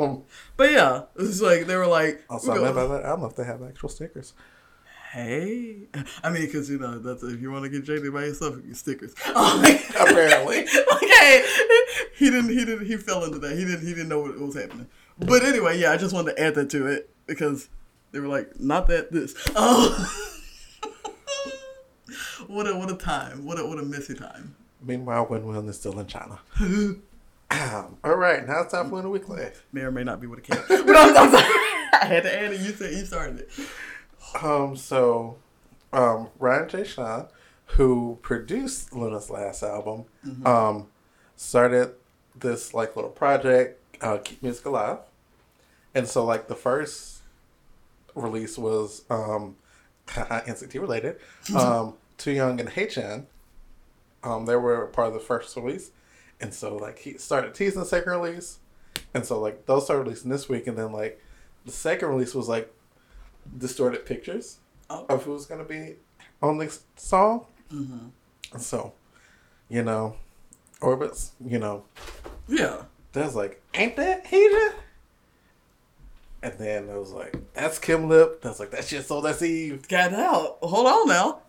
[0.00, 0.24] um,
[0.56, 3.04] But yeah, it's like they were like, also, I'm go- about that.
[3.04, 4.32] I don't know if they have actual stickers.
[5.12, 5.88] hey,
[6.24, 8.74] I mean, because you know that's if you want to get jaded by yourself, you
[8.74, 9.14] stickers.
[9.28, 10.60] Oh, like- Apparently.
[10.94, 11.44] okay.
[12.16, 13.56] he didn't, he didn't, he fell into that.
[13.56, 14.88] He didn't, he didn't know what was happening.
[15.18, 17.68] But anyway, yeah, I just wanted to add that to it because
[18.10, 19.34] They were like, not that this.
[19.56, 20.10] Oh.
[22.48, 23.44] what a what a time.
[23.44, 24.54] What a what a messy time.
[24.82, 26.38] Meanwhile, WinWin is still in China.
[28.04, 29.46] all right, now it's time for the weekly.
[29.72, 30.62] May or may not be with a can.
[30.68, 31.44] but I'm, I'm sorry.
[31.92, 32.60] I had to add it.
[32.60, 33.50] You said you started it.
[34.42, 35.36] Um, so,
[35.92, 36.84] um, Ryan J.
[36.84, 37.28] Sean,
[37.66, 40.46] who produced LOONA's last album, mm-hmm.
[40.46, 40.88] um,
[41.36, 41.94] started
[42.34, 44.98] this like little project, uh, Keep Music Alive.
[45.94, 47.22] And so, like, the first
[48.14, 49.56] release was um,
[50.08, 51.16] NCT related.
[51.54, 53.26] Um, Taeyong and Haechan.
[54.22, 55.90] Um, they were part of the first release.
[56.40, 58.58] And so, like, he started teasing the second release.
[59.12, 60.66] And so, like, those started releasing this week.
[60.66, 61.20] And then, like,
[61.64, 62.72] the second release was, like,
[63.56, 64.58] distorted pictures
[64.90, 65.06] oh.
[65.08, 65.96] of who's going to be
[66.42, 67.46] on the song.
[67.72, 68.58] Mm-hmm.
[68.58, 68.92] So,
[69.68, 70.16] you know,
[70.80, 71.84] Orbits, you know.
[72.46, 72.82] Yeah.
[73.12, 74.72] That's like, ain't that Haechan?
[76.42, 78.42] And then it was like, that's Kim Lip.
[78.42, 79.86] That's like, that's just so that's Yves.
[79.86, 80.58] Got out.
[80.60, 81.40] Hold on now.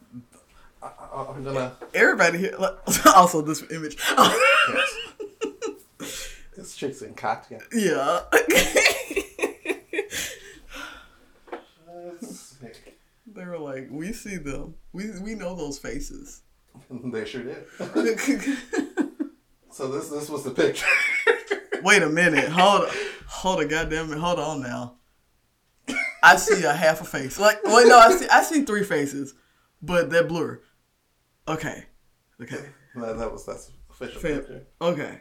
[1.13, 1.75] I, am gonna.
[1.93, 2.57] Everybody here.
[3.15, 3.97] Also, this image.
[4.17, 4.95] yes.
[6.55, 7.59] This chick's in Katya.
[7.73, 8.21] Yeah.
[13.27, 14.75] they were like, we see them.
[14.93, 16.43] We we know those faces.
[16.89, 17.65] they sure did.
[19.71, 20.86] so this this was the picture.
[21.83, 22.49] Wait a minute.
[22.49, 22.89] Hold
[23.27, 24.21] hold a goddamn minute.
[24.21, 24.95] Hold on now.
[26.23, 27.39] I see a half a face.
[27.39, 29.33] Like wait no, I see I see three faces,
[29.81, 30.61] but they're blur.
[31.47, 31.85] Okay.
[32.41, 32.65] Okay.
[32.95, 35.19] That, that was that's official Okay.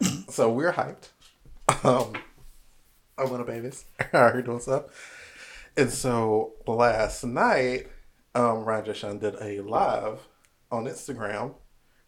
[0.28, 1.10] so we're hyped.
[1.84, 2.14] Um,
[3.16, 3.84] I want a babies.
[4.12, 4.86] Are you doing stuff?
[5.76, 7.86] And so last night,
[8.34, 10.26] um, Ryan Jashan did a live
[10.72, 11.54] on Instagram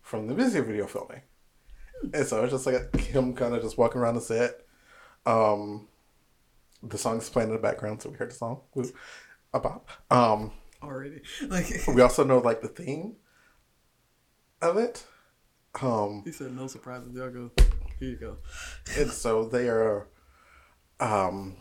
[0.03, 1.23] from the music video filming.
[2.13, 4.61] And so it's just like him kind of just walking around the set.
[5.25, 5.87] Um,
[6.83, 8.93] the song's playing in the background, so we heard the song was
[9.55, 9.85] about.
[10.11, 10.51] Um,
[10.85, 13.17] Already, like we also know like the theme
[14.61, 15.05] of it.
[15.81, 17.15] Um, he said no surprises.
[17.15, 17.51] Y'all go.
[17.99, 18.37] Here you go.
[18.99, 20.09] and so they are,
[21.01, 21.57] um,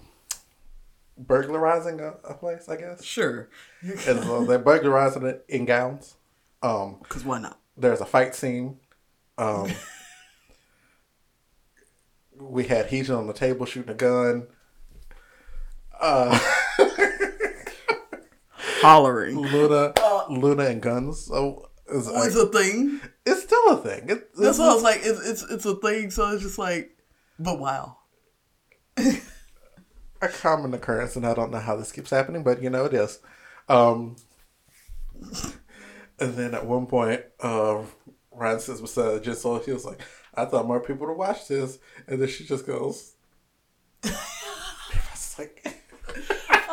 [1.17, 3.03] burglarizing a, a place, I guess.
[3.03, 3.49] Sure.
[3.82, 6.15] and so they're burglarizing it in gowns.
[6.61, 7.59] Um, Cause why not?
[7.78, 8.80] There's a fight scene.
[9.38, 9.71] Um,
[12.39, 14.47] we had Haechan on the table shooting a gun.
[15.99, 16.39] Uh,
[18.84, 19.36] hollering.
[19.36, 21.25] LOONA, uh, LOONA and guns.
[21.25, 23.01] So it's, like, it's a thing.
[23.25, 24.09] It's still a thing.
[24.09, 24.99] It, it's, That's what I was like.
[25.03, 26.11] It's, it's it's a thing.
[26.11, 26.97] So it's just like,
[27.39, 27.97] but wow.
[28.97, 32.93] a common occurrence, and I don't know how this keeps happening, but you know it
[32.93, 33.19] is.
[33.67, 34.15] Um,
[36.19, 37.81] and then at one point, uh,
[38.31, 40.01] Ryan says, "Was uh, just so he was like."
[40.36, 41.77] I thought more people would watch this.
[42.07, 43.13] And then she just goes,
[44.03, 44.21] was like,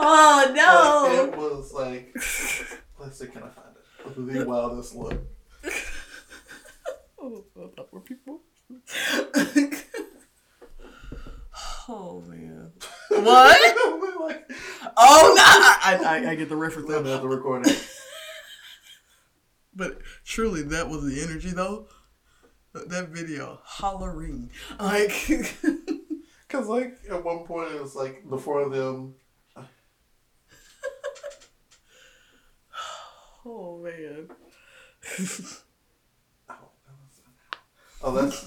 [0.02, 1.24] Oh no!
[1.24, 2.12] Like, it was like,
[2.98, 3.84] let's see, can I find it?
[4.16, 5.20] The wildest look.
[7.20, 8.40] oh, I thought more people.
[11.88, 12.72] oh man.
[13.10, 14.20] What?
[14.20, 14.50] like,
[14.96, 15.42] oh no!
[15.46, 16.88] I, I, I get the reference.
[16.90, 17.74] I have the recording.
[19.74, 21.88] but truly, that was the energy, though
[22.72, 24.48] that video hollering
[24.78, 29.14] like because like at one point it was like the four of them
[33.50, 34.28] oh man
[36.50, 36.54] oh,
[38.02, 38.40] oh that's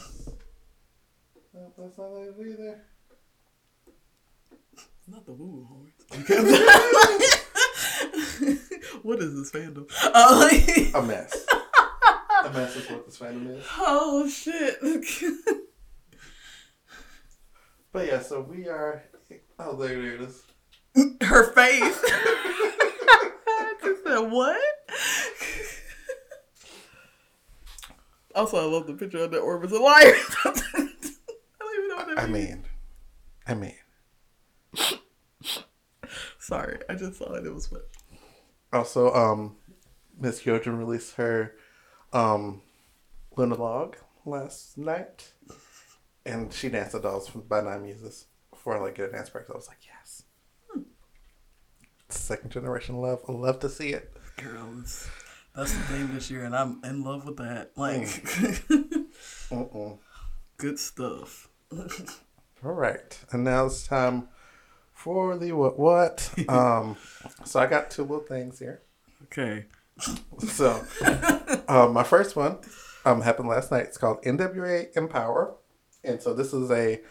[1.54, 2.82] that's not it either
[5.08, 5.92] not the woo horns
[9.04, 10.50] what is this fandom uh,
[10.98, 11.46] a mess
[12.46, 13.64] a mess is what this fandom is.
[13.80, 14.76] Oh shit.
[17.94, 19.04] but yeah, so we are.
[19.60, 20.44] Oh, there, there it is.
[21.22, 22.02] Her face.
[23.46, 24.58] I said what?
[28.36, 30.14] Also, I love the picture of the Orbis a liar.
[30.46, 32.66] I don't even know what that I mean,
[33.48, 33.76] I mean.
[36.40, 37.46] Sorry, I just saw it.
[37.46, 37.82] It was fun.
[38.72, 39.56] Also, um,
[40.20, 41.56] Miss Hyojin released her
[42.12, 42.62] um,
[43.38, 45.34] Log last night,
[46.26, 49.30] and she danced the dolls from by Nine Muses before I like get a dance
[49.30, 49.52] practice.
[49.54, 50.24] I was like, yes,
[50.72, 50.82] hmm.
[52.10, 53.22] second generation love.
[53.28, 54.12] I love to see it.
[54.38, 55.08] Girls,
[55.56, 57.72] that's the theme this year, and I'm in love with that.
[57.76, 58.02] Like,
[59.52, 60.00] mm.
[60.58, 61.50] good stuff.
[62.66, 64.30] All right, and now it's time
[64.94, 66.32] for the what what.
[66.50, 66.98] um,
[67.44, 68.82] so I got two little things here.
[69.26, 69.66] Okay.
[70.40, 70.84] So,
[71.68, 72.58] um, my first one
[73.06, 73.84] um, happened last night.
[73.84, 75.56] It's called NWA Empower,
[76.04, 77.02] and so this is a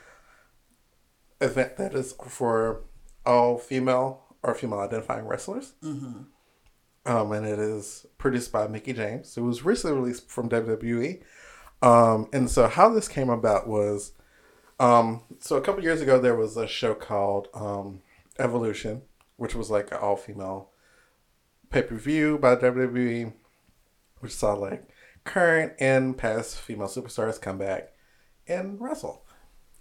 [1.40, 2.82] event that is for
[3.24, 5.74] all female or female identifying wrestlers.
[5.82, 6.22] Mm-hmm.
[7.05, 9.36] Um, and it is produced by Mickie James.
[9.36, 11.20] It was recently released from WWE.
[11.82, 14.12] Um, and so how this came about was,
[14.78, 18.03] um, so a couple years ago there was a show called um,
[18.38, 19.03] Evolution,
[19.36, 20.70] which was like an all female
[21.70, 23.32] pay per view by WWE,
[24.20, 24.84] which saw like
[25.24, 27.92] current and past female superstars come back
[28.46, 29.24] and wrestle.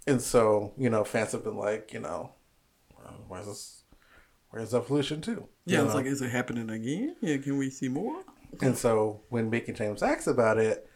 [0.06, 2.32] And so you know fans have been like, you know,
[3.28, 3.81] where's this?
[4.52, 5.48] Where's Evolution too?
[5.64, 5.98] Yeah, You it's know?
[5.98, 7.16] like, is it happening again?
[7.20, 8.22] Yeah, can we see more?
[8.60, 10.88] And so when Mickie James asked about it,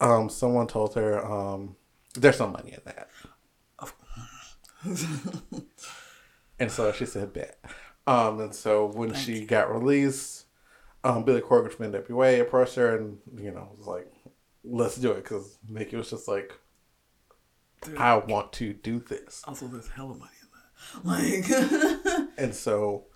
[0.00, 1.76] um, someone told her, um,
[2.14, 3.08] "There's no money in that."
[6.58, 7.58] and so she said, "Bet."
[8.06, 10.46] Um, and so when she got released,
[11.04, 14.10] um, Billy Corgan from NWA approached her and you know was like,
[14.64, 16.52] "Let's do it," because Mickie was just like,
[17.96, 21.04] "I want to do this." Also, there's hella money in that.
[21.04, 21.44] Like,
[22.38, 23.06] And so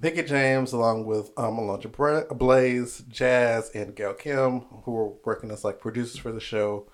[0.00, 5.64] Mickie James, along with um, Alundra Blayze, Jazz, and Gail Kim, who were working as
[5.64, 6.88] like producers for the show,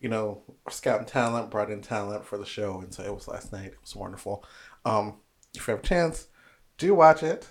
[0.00, 2.80] you know, scouting talent, brought in talent for the show.
[2.80, 3.66] And so it was last night.
[3.66, 4.44] It was wonderful.
[4.84, 5.20] Um,
[5.54, 6.26] if you have a chance,
[6.76, 7.48] do watch it.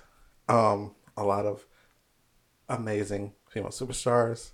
[0.49, 1.65] Um, a lot of
[2.67, 4.51] amazing female superstars,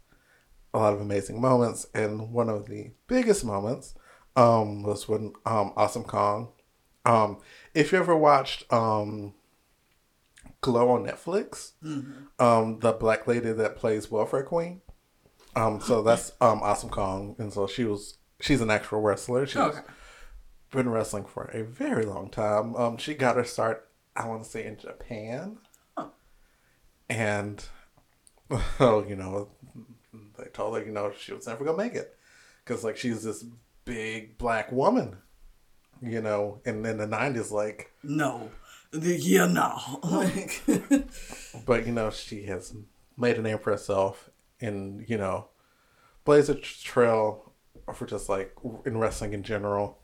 [0.73, 1.87] a lot of amazing moments.
[1.95, 3.95] And one of the biggest moments
[4.35, 6.49] um, was when um, Awesome Kong.
[7.05, 7.39] Um,
[7.73, 9.33] if you ever watched um,
[10.61, 11.71] Glow on Netflix,
[12.39, 14.81] um, the black lady that plays Welfare Queen.
[15.55, 19.45] Um, so that's um Awesome Kong, and so she was she's an actual wrestler.
[19.47, 19.79] She's Okay.
[20.71, 22.75] been wrestling for a very long time.
[22.75, 25.57] Um, she got her start, I want to say, in Japan,
[27.09, 27.63] and
[28.79, 29.49] oh, you know,
[30.37, 32.15] they told her, you know, she was never gonna make it
[32.63, 33.43] because like she's this
[33.85, 35.17] big black woman,
[36.01, 38.49] you know, and in the nineties, like no.
[38.91, 39.99] The, yeah, no.
[40.03, 40.63] Like,
[41.65, 42.73] but you know she has
[43.17, 44.29] made a name for herself
[44.61, 45.47] and you know
[46.23, 47.51] blazed a trail
[47.93, 49.99] for just like in wrestling in general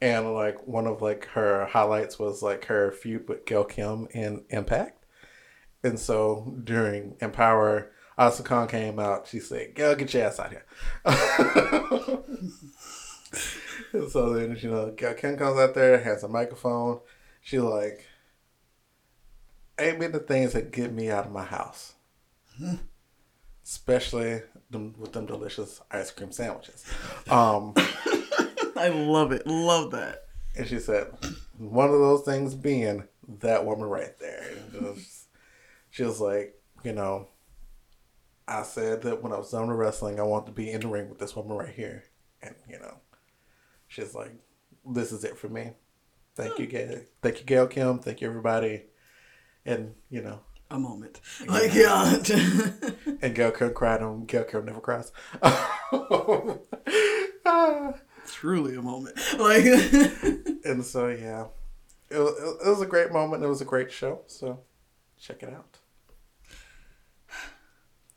[0.00, 4.44] and like one of like her highlights was like her feud with Gail Kim in
[4.50, 5.04] Impact
[5.82, 10.50] and so during Empower Awesome Kong came out she said Gail get your ass out
[10.50, 10.64] here
[14.08, 17.00] so then you know Kim comes out there has a microphone
[17.40, 18.04] she like
[19.78, 21.94] ain't been the things that get me out of my house.
[23.64, 26.84] Especially them, with them delicious ice cream sandwiches.
[27.28, 27.74] Um,
[28.76, 29.46] I love it.
[29.46, 30.24] Love that.
[30.56, 31.08] and she said,
[31.58, 33.04] one of those things being
[33.40, 34.44] that woman right there.
[34.80, 35.26] Was-
[35.90, 37.28] she was like, you know,
[38.46, 40.88] I said that when I was done with wrestling, I want to be in the
[40.88, 42.04] ring with this woman right here.
[42.42, 42.98] And, you know,
[43.96, 44.32] she's like,
[44.84, 45.70] this is it for me.
[46.34, 47.00] Thank you, Gail.
[47.22, 47.98] Thank you, Gail Kim.
[47.98, 48.82] Thank you, everybody.
[49.64, 50.40] And, you know,
[50.70, 51.20] A moment.
[51.46, 52.22] Like, yeah.
[53.22, 55.10] And Gail Kim cried and Gail Kim never cries.
[58.26, 59.16] Truly a moment.
[59.38, 59.64] Like,
[60.64, 61.46] and so, yeah,
[62.10, 63.42] it, wa- it was a great moment.
[63.42, 64.20] It was a great show.
[64.26, 64.60] So,
[65.18, 65.78] check it out.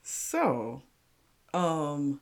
[0.01, 0.81] so,
[1.53, 2.19] um,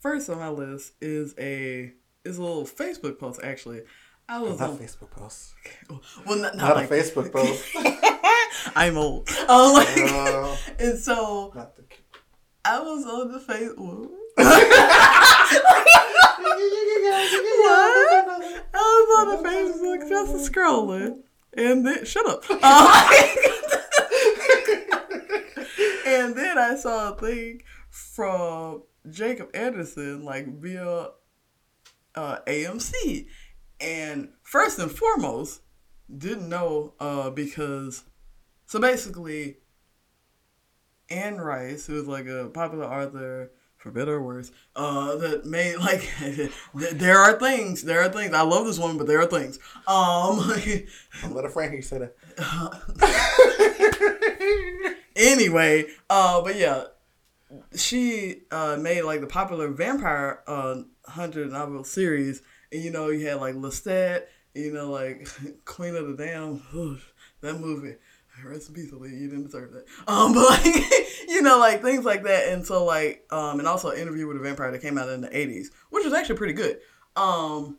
[0.00, 1.92] first on my list is a
[2.24, 3.40] is a little Facebook post.
[3.42, 3.82] Actually,
[4.28, 5.52] I was Not on, Facebook post.
[6.26, 7.64] well, not, not, Not like a Facebook post.
[8.76, 9.28] I'm old.
[9.48, 11.82] Oh, like, Uh, and so not the.
[12.64, 14.08] I was on the Facebook.
[14.36, 14.62] What?
[18.74, 21.22] I was on the Facebook just scrolling,
[21.54, 22.44] and then shut up.
[22.48, 23.08] Uh,
[26.06, 31.08] and then I saw a thing from Jacob Anderson, like via
[32.14, 33.26] uh, AMC,
[33.80, 35.60] and first and foremost,
[36.16, 38.04] didn't know uh, because
[38.66, 39.58] so basically,
[41.10, 46.08] Anne Rice, who's like a popular author, for better or worse, uh, that made like
[46.74, 48.32] there are things, there are things.
[48.32, 49.58] I love this woman, but there are things.
[49.86, 50.38] Um,
[51.30, 52.16] Let a you say that.
[55.16, 56.84] anyway, uh, but yeah,
[57.76, 63.26] she uh made like the popular vampire uh hunter novel series, and you know you
[63.26, 64.24] had like Lestat,
[64.54, 65.28] you know like
[65.64, 66.62] Queen of the Damned,
[67.40, 67.96] that movie.
[68.44, 69.20] Rest in peace, Aaliyah.
[69.20, 69.84] You didn't deserve that.
[70.08, 70.64] Um, but like,
[71.28, 74.40] you know, like things like that, and so like, um, and also Interview with a
[74.40, 76.78] Vampire that came out in the '80s, which was actually pretty good.
[77.14, 77.78] Um,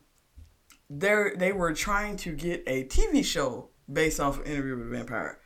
[0.89, 4.89] they they were trying to get a TV show based off of Interview with a
[4.89, 5.39] Vampire.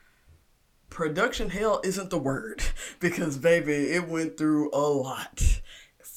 [0.90, 2.64] Production hell isn't the word
[3.00, 5.62] because baby, it went through a lot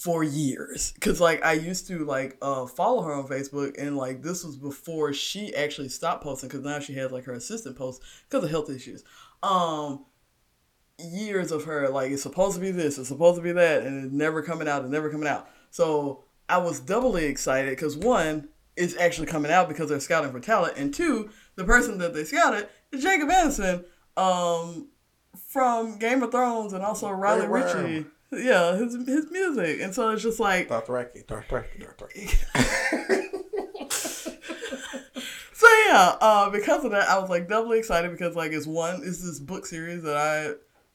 [0.00, 0.92] for years.
[0.92, 4.56] Because like i used to like uh follow her on facebook and like this was
[4.56, 8.50] before she actually stopped posting because now she has like her assistant post because of
[8.50, 9.04] health issues.
[9.42, 10.06] Um
[10.98, 14.04] years of her like it's supposed to be this it's supposed to be that and
[14.04, 15.50] it's never coming out and never coming out.
[15.70, 20.40] So i was doubly excited because one it's actually coming out because they're scouting for
[20.40, 23.84] talent and two the person that they scouted is jacob anderson
[24.20, 24.88] um
[25.48, 30.22] from game of thrones and also raleigh ritchie yeah, his his music, and so it's
[30.22, 32.30] just like Dothraki, Dothraki, Dothraki.
[35.52, 39.02] so yeah, uh, because of that, I was like doubly excited because like it's one,
[39.04, 40.52] it's this book series that I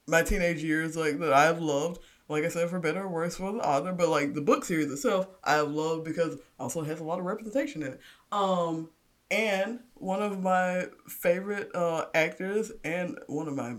[0.07, 1.99] my teenage years like that I've loved.
[2.27, 4.89] Like I said, for better or worse for the author, but like the book series
[4.91, 7.99] itself, I have loved because also has a lot of representation in it.
[8.31, 8.89] Um,
[9.29, 13.75] and one of my favorite uh, actors and one of my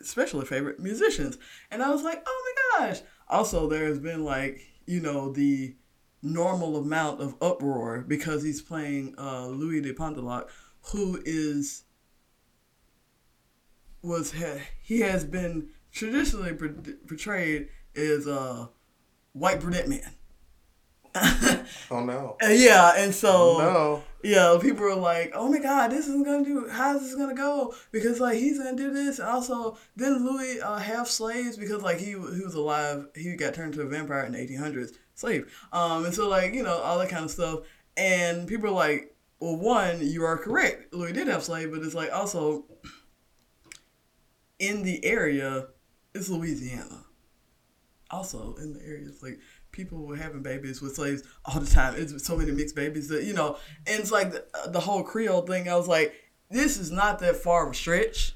[0.00, 1.38] especially favorite musicians.
[1.70, 3.00] And I was like, oh my gosh.
[3.28, 5.74] Also, there has been like, you know, the
[6.22, 10.44] normal amount of uproar because he's playing uh, Louis de Pointe du Lac,
[10.92, 11.84] who is
[14.02, 14.34] was
[14.82, 16.52] he has been traditionally
[17.06, 18.70] portrayed as a
[19.32, 20.14] white brunette man.
[21.90, 22.36] oh no.
[22.42, 24.02] Uh, yeah, and so oh, no.
[24.26, 26.68] Yeah, people are like, "Oh my God, this is gonna do.
[26.68, 30.78] How's this gonna go?" Because like he's gonna do this, and also then Louis uh,
[30.78, 33.06] have slaves because like he he was alive.
[33.14, 35.52] He got turned to a vampire in the eighteen hundreds, slave.
[35.72, 37.60] Um, and so like you know all that kind of stuff,
[37.96, 40.92] and people are like, "Well, one, you are correct.
[40.92, 42.64] Louis did have slaves, but it's like also
[44.58, 45.68] in the area,
[46.14, 47.04] it's Louisiana.
[48.10, 49.38] Also in the area, it's like
[49.76, 51.94] people were having babies with slaves all the time.
[51.96, 55.02] It's so many mixed babies that you know, and it's like the, uh, the whole
[55.02, 55.68] Creole thing.
[55.68, 56.14] I was like,
[56.50, 58.34] this is not that far of a stretch.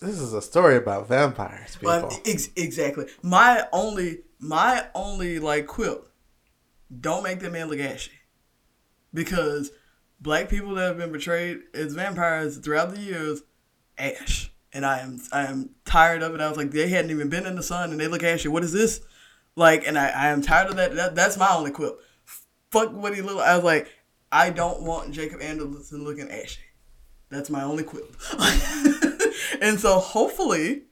[0.00, 2.00] This is a story about vampires, people.
[2.00, 3.06] But ex- exactly.
[3.22, 6.10] My only, my only like quip.
[7.00, 8.12] Don't make that man look ashy,
[9.12, 9.72] because
[10.20, 13.42] black people that have been portrayed as vampires throughout the years,
[13.98, 14.50] ash.
[14.72, 16.40] And I am I am tired of it.
[16.40, 18.48] I was like, they hadn't even been in the sun and they look ashy.
[18.48, 19.00] What is this?
[19.56, 20.94] Like, and I, I am tired of that.
[20.94, 21.14] that.
[21.14, 21.98] That's my only quip.
[22.70, 23.38] Fuck what he look.
[23.38, 23.88] I was like,
[24.30, 26.60] I don't want Jacob Anderson looking ashy.
[27.30, 28.14] That's my only quip.
[29.60, 30.82] and so hopefully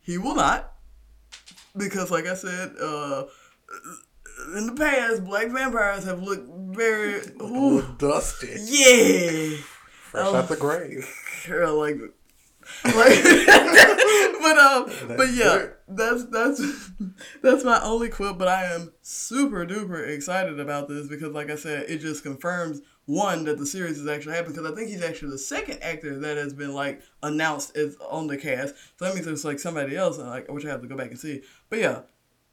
[0.00, 0.72] he will not,
[1.76, 3.24] because like I said, uh,
[4.56, 8.56] in the past, black vampires have looked very ooh, dusty.
[8.58, 9.56] Yeah,
[10.02, 11.06] fresh um, out the grave.
[11.48, 11.98] Like
[12.84, 13.22] like,
[14.40, 16.90] but um, but yeah, that's that's
[17.42, 18.38] that's my only quip.
[18.38, 22.80] But I am super duper excited about this because, like I said, it just confirms
[23.06, 24.56] one that the series is actually happening.
[24.56, 28.26] Because I think he's actually the second actor that has been like announced as on
[28.26, 28.74] the cast.
[28.96, 31.10] So that means there's like somebody else, and like which I have to go back
[31.10, 31.42] and see.
[31.70, 32.00] But yeah,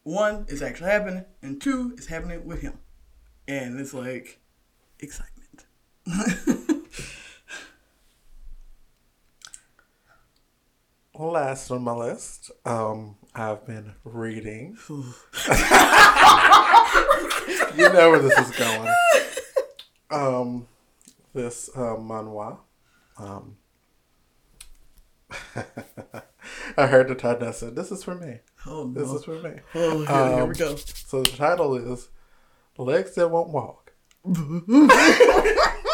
[0.04, 2.80] one is actually happening, and two is happening with him,
[3.48, 4.40] and it's like
[5.00, 5.66] excitement.
[11.20, 14.78] last on my list, um, I've been reading.
[14.90, 14.98] you
[17.90, 18.94] know where this is going.
[20.12, 20.68] Um,
[21.34, 22.60] this uh, manhwa.
[23.18, 23.58] Um,
[26.78, 27.48] I heard the title.
[27.48, 28.40] I said, "This is for me.
[28.66, 29.00] Oh no.
[29.00, 30.76] This is for me." Oh, here, um, here we go.
[30.76, 32.10] So the title is
[32.78, 33.94] "Legs That Won't Walk."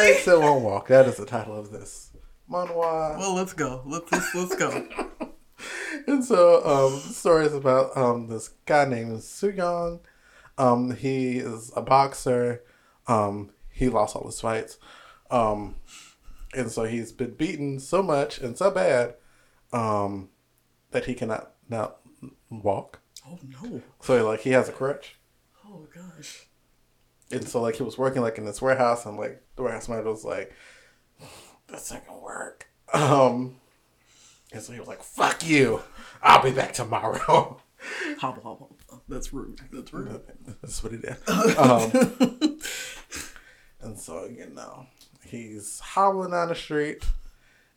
[0.00, 0.88] Legs that won't walk.
[0.88, 2.10] That is the title of this
[2.50, 3.18] manhwa.
[3.18, 3.82] Well, let's go.
[3.84, 4.88] Let's let's, let's go.
[6.06, 10.00] and so, um, the story is about um this guy named Soo-young.
[10.56, 12.62] Um, he is a boxer.
[13.08, 14.78] Um, he lost all his fights.
[15.30, 15.76] Um,
[16.54, 19.16] and so he's been beaten so much and so bad,
[19.70, 20.30] um,
[20.92, 21.96] that he cannot now
[22.48, 23.00] walk.
[23.28, 23.82] Oh no!
[24.00, 25.18] So like he has a crutch.
[25.66, 26.46] Oh gosh
[27.30, 30.10] and so like he was working like in this warehouse and like the warehouse manager
[30.10, 30.52] was like
[31.68, 32.66] that's not gonna work.
[32.92, 33.56] Um
[34.52, 35.82] and so he was like fuck you.
[36.22, 37.60] I'll be back tomorrow.
[38.18, 38.76] Hobble hobble.
[39.08, 39.60] That's rude.
[39.72, 40.20] That's rude.
[40.62, 41.16] That's what he did.
[41.56, 42.58] Um,
[43.80, 44.86] and so you know
[45.24, 47.04] he's hobbling down the street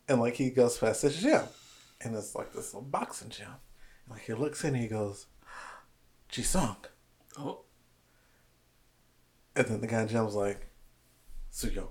[0.08, 1.44] and like he goes past this gym
[2.02, 3.46] and it's like this little boxing gym.
[4.06, 5.26] And, like he looks in and he goes
[6.30, 6.76] Jisung.
[7.38, 7.63] Oh.
[9.56, 10.68] And then the guy was like,
[11.52, 11.88] Suyo.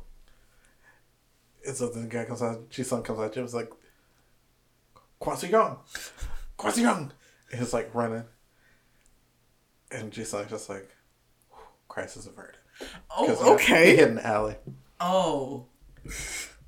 [1.65, 3.71] And so then the guy comes out, Jisung comes out, Jim's like,
[5.21, 5.77] Kwasi Young!
[6.57, 7.13] Kwasi Young!
[7.51, 8.25] And he's like running.
[9.91, 10.89] And Jisung's just like,
[11.87, 12.57] crisis averted.
[13.15, 13.91] Oh, okay.
[13.91, 14.55] He hit an alley.
[14.99, 15.67] Oh.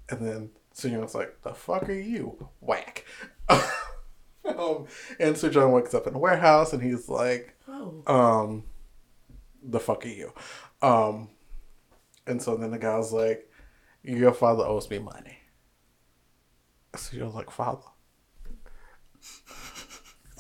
[0.10, 2.50] And then Suyoung's like, the fuck are you?
[2.60, 3.06] Whack.
[3.50, 4.88] um,
[5.20, 8.04] and John wakes up in a warehouse and he's like, oh.
[8.08, 8.64] um,
[9.64, 10.34] the fuck are you?
[10.86, 11.30] Um,
[12.28, 13.50] and so then the guy's like,
[14.04, 15.40] your father owes me money.
[16.96, 17.82] So you're like, father?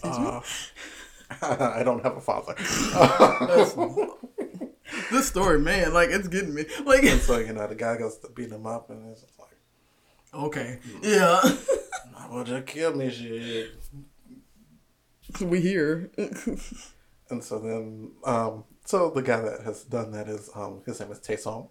[0.03, 0.41] Uh,
[1.41, 2.53] I don't have a father.
[5.11, 6.65] this story, man, like it's getting me.
[6.85, 9.57] Like, and so you know, the guy goes to beat him up, and it's like,
[10.31, 11.41] okay, yeah.
[12.29, 13.71] Well, just kill me, shit.
[15.41, 16.11] We here.
[17.29, 21.11] and so then, um, so the guy that has done that is, um, his name
[21.11, 21.69] is Taesong.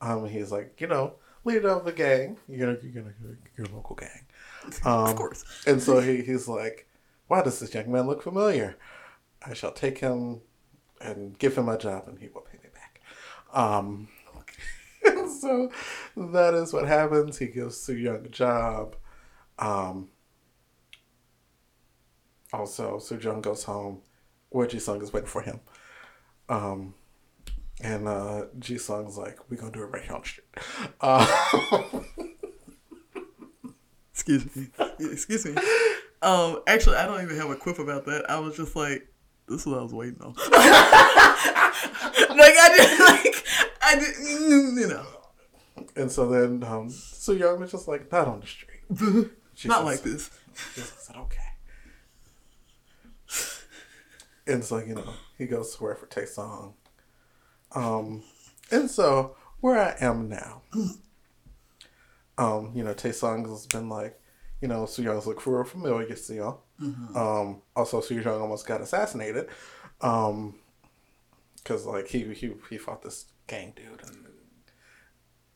[0.00, 1.14] Um, he's like, you know,
[1.44, 2.36] leader of the gang.
[2.48, 3.14] You're gonna, you're gonna,
[3.56, 4.26] your local gang.
[4.84, 5.44] Um, of course.
[5.64, 6.88] and so he, he's like,
[7.28, 8.76] why does this young man look familiar?
[9.44, 10.40] I shall take him
[11.00, 13.00] and give him a job, and he will pay me back.
[13.52, 14.08] Um,
[14.38, 15.28] okay.
[15.40, 15.70] so
[16.16, 17.38] that is what happens.
[17.38, 18.96] He gives Soo Young a job.
[19.58, 20.08] Um,
[22.52, 24.00] also, Soo Young goes home
[24.50, 25.60] where Ji Sung is waiting for him.
[26.48, 26.94] Um,
[27.80, 30.46] and uh, Ji Sung's like, we're going to do it right here on the street.
[31.00, 32.00] Uh,
[34.12, 34.68] excuse me.
[35.00, 35.54] Excuse me.
[36.22, 38.30] Um, actually, I don't even have a quip about that.
[38.30, 39.06] I was just like,
[39.48, 40.32] this is what I was waiting on.
[40.34, 40.48] like
[42.58, 43.44] I did, like
[43.82, 45.06] I did, you know.
[45.94, 49.30] And so then, um, so Young was just like, not on the street.
[49.54, 50.30] She not like this.
[50.74, 51.45] She said, okay.
[54.46, 56.74] And so, you know, he goes to work for Taesong.
[57.72, 58.22] Um,
[58.70, 60.62] and so where I am now,
[62.38, 64.20] um, you know, Taesong has been like,
[64.60, 66.60] you know, Soo Young's look for a familiar, you know.
[66.80, 67.16] Mm-hmm.
[67.16, 69.48] Um, also, Soo Young almost got assassinated.
[70.00, 70.56] Um,
[71.64, 74.26] cause like he he he fought this gang dude and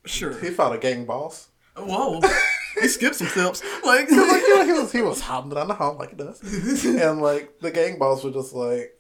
[0.07, 1.49] sure he fought a gang boss.
[1.77, 2.21] Whoa,
[2.81, 3.63] he skipped some steps.
[3.85, 6.43] Like, like you know, he was he was hopping down the hall like he does,
[6.85, 8.99] and like the gang boss was just like,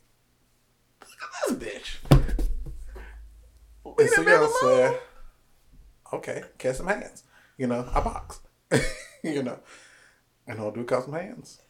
[1.00, 1.96] look at this bitch.
[3.98, 5.00] And so Young said,
[6.14, 7.24] okay, catch some hands.
[7.58, 8.40] You know, I box.
[9.22, 9.58] you know,
[10.46, 11.60] and I'll do cut some hands.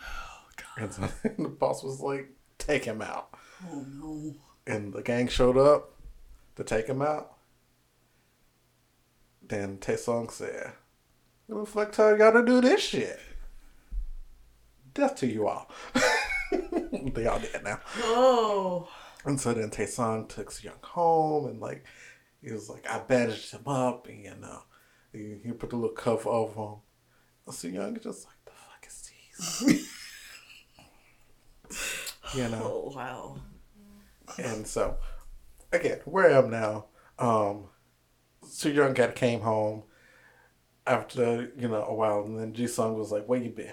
[0.00, 0.82] Oh, God.
[0.82, 3.28] and so the boss was like, take him out.
[3.64, 4.34] Oh no.
[4.66, 5.92] And the gang showed up
[6.56, 7.32] to take him out.
[9.42, 10.74] Then Taesong said, What
[11.48, 13.20] the fuck tell y'all to do this shit?
[14.94, 15.70] Death to you all.
[16.52, 17.80] they all dead now.
[17.98, 18.88] Oh.
[19.24, 21.84] And so then Taesong took Young home and like
[22.42, 24.62] he was like, I bandaged him up and you know
[25.12, 26.76] he, he put the little cuff over him.
[27.50, 29.10] So Young just like, the fuck is
[29.68, 29.90] these?
[32.34, 32.62] you know.
[32.62, 33.40] Oh wow.
[34.38, 34.96] And so,
[35.72, 36.86] again, where I am now,
[37.18, 37.68] um,
[38.42, 39.84] Soo Young got came home
[40.86, 43.72] after you know a while, and then Ji Sung was like, "Where you been?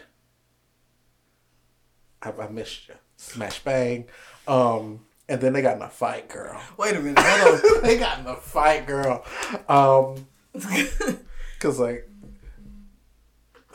[2.21, 4.05] I, I missed you." Smash bang,
[4.47, 6.59] um, and then they got in a fight, girl.
[6.77, 7.81] Wait a minute, hold on.
[7.83, 9.23] they got in a fight, girl.
[9.69, 10.27] Um,
[11.59, 12.09] cause like,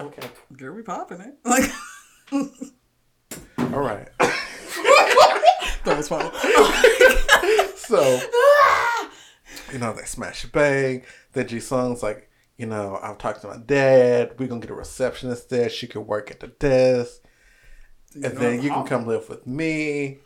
[0.01, 1.70] okay, girl, we popping it like.
[3.59, 4.09] All right.
[4.18, 6.30] that was fun.
[7.76, 8.20] so,
[9.72, 11.03] you know, they smash bang.
[11.32, 12.28] Then Ji Sung's like,
[12.59, 14.35] you know, I've talked to my dad.
[14.37, 15.71] We're gonna get a receptionist there.
[15.71, 17.23] She could work at the desk,
[18.15, 20.19] and then you can come live with me.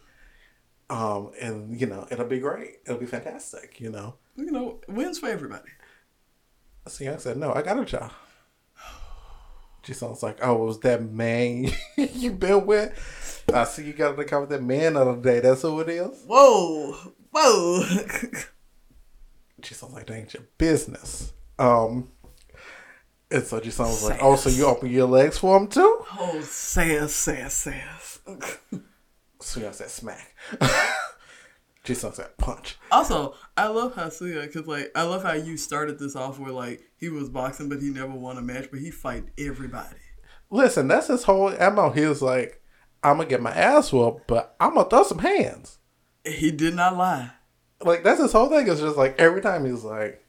[0.88, 2.78] Um, and you know, it'll be great.
[2.86, 3.80] It'll be fantastic.
[3.80, 4.14] You know.
[4.34, 5.68] You know, wins for everybody.
[6.88, 8.10] So Young said, "No, I got a job."
[9.84, 11.66] She sounds like, "Oh, it was that man
[11.96, 15.40] you been with?" I see you got to cover that man the other day.
[15.40, 16.22] That's who it is.
[16.24, 16.92] Whoa,
[17.30, 17.82] whoa.
[19.62, 21.32] she sounds like that ain't your business.
[21.58, 22.12] Um,
[23.32, 26.40] and so Sung was like, "Oh, so you open your legs for him too?" Oh,
[26.42, 28.20] sass, sass, sass.
[29.40, 30.34] so y'all said smack.
[31.84, 32.78] Ji Sung said punch.
[32.92, 36.52] Also, I love how Suya, because like I love how you started this off where
[36.52, 39.96] like he was boxing, but he never won a match, but he fight everybody.
[40.50, 41.90] Listen, that's his whole ammo.
[41.90, 42.62] He was like,
[43.02, 45.78] "I'm gonna get my ass whooped, but I'm gonna throw some hands."
[46.24, 47.30] He did not lie.
[47.80, 48.68] Like that's his whole thing.
[48.68, 50.24] It's just like every time he's like,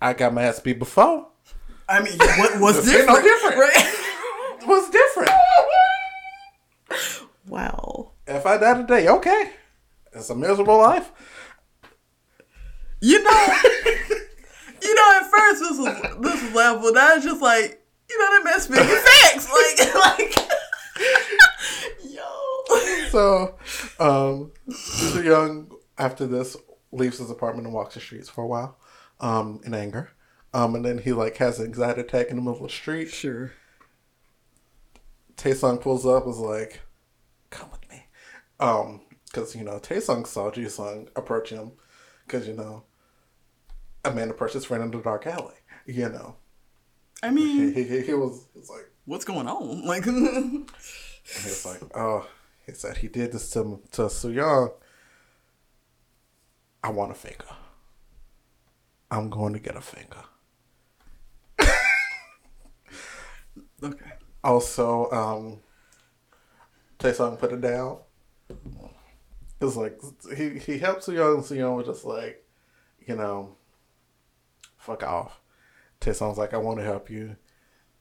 [0.00, 1.28] "I got my ass beat before."
[1.88, 3.08] I mean, what was different?
[3.08, 3.94] no different, right?
[4.64, 5.30] What's different?
[7.48, 8.12] Wow.
[8.26, 9.52] If I die today, okay.
[10.12, 11.10] It's a miserable life.
[13.00, 13.30] You know,
[14.82, 15.18] you know.
[15.20, 16.92] At first, this was this was laughable.
[16.92, 19.48] Now it's just like you know that man speaking facts.
[19.50, 20.48] Like like.
[22.04, 23.08] Yo.
[23.08, 23.54] So,
[23.98, 25.24] um, Mr.
[25.24, 26.56] Young after this
[26.92, 28.76] leaves his apartment and walks the streets for a while,
[29.20, 30.10] um, in anger.
[30.54, 33.10] Um, and then he like has an anxiety attack in the middle of the street.
[33.10, 33.52] Sure.
[35.36, 36.80] Taesung pulls up, is like,
[37.50, 38.06] "Come with me,"
[38.58, 41.72] um, because you know Taesung saw Jisung approach him,
[42.26, 42.84] because you know,
[44.04, 45.54] a man approached his friend in the dark alley.
[45.86, 46.36] You know,
[47.22, 49.84] I mean, he, he, he was, he was like, what's going on?
[49.86, 52.26] Like, he's like, oh,
[52.66, 54.72] he said he did this to to Sooyoung.
[56.82, 57.44] I want a finger.
[59.10, 60.24] I'm going to get a finger.
[63.82, 64.12] Okay.
[64.42, 65.60] Also, um,
[66.98, 67.98] Taesung put it down.
[69.60, 70.00] It's like
[70.36, 71.42] he he helped Sooyoung.
[71.42, 72.44] Sooyoung was just like,
[73.06, 73.56] you know,
[74.76, 75.40] fuck off.
[76.00, 77.36] Taesung's like, I want to help you.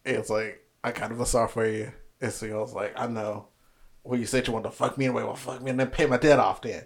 [0.06, 1.92] It's like I kind of a sorry for you.
[2.22, 3.48] And Sooyoung's like, I know.
[4.04, 5.24] Well, you said you want to fuck me anyway.
[5.24, 6.86] Well, fuck me and then pay my debt off then.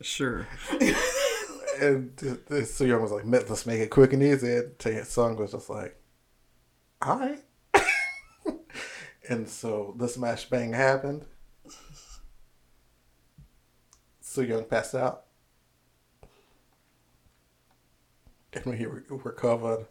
[0.00, 0.46] Sure.
[0.70, 4.54] and Sooyoung was like, let's make it quick and easy.
[4.56, 6.00] And Taesung was just like,
[7.04, 7.44] all right.
[9.28, 11.24] and so the smash bang happened.
[14.22, 15.24] Sooyoung passed out.
[18.52, 19.86] And when he re- recovered,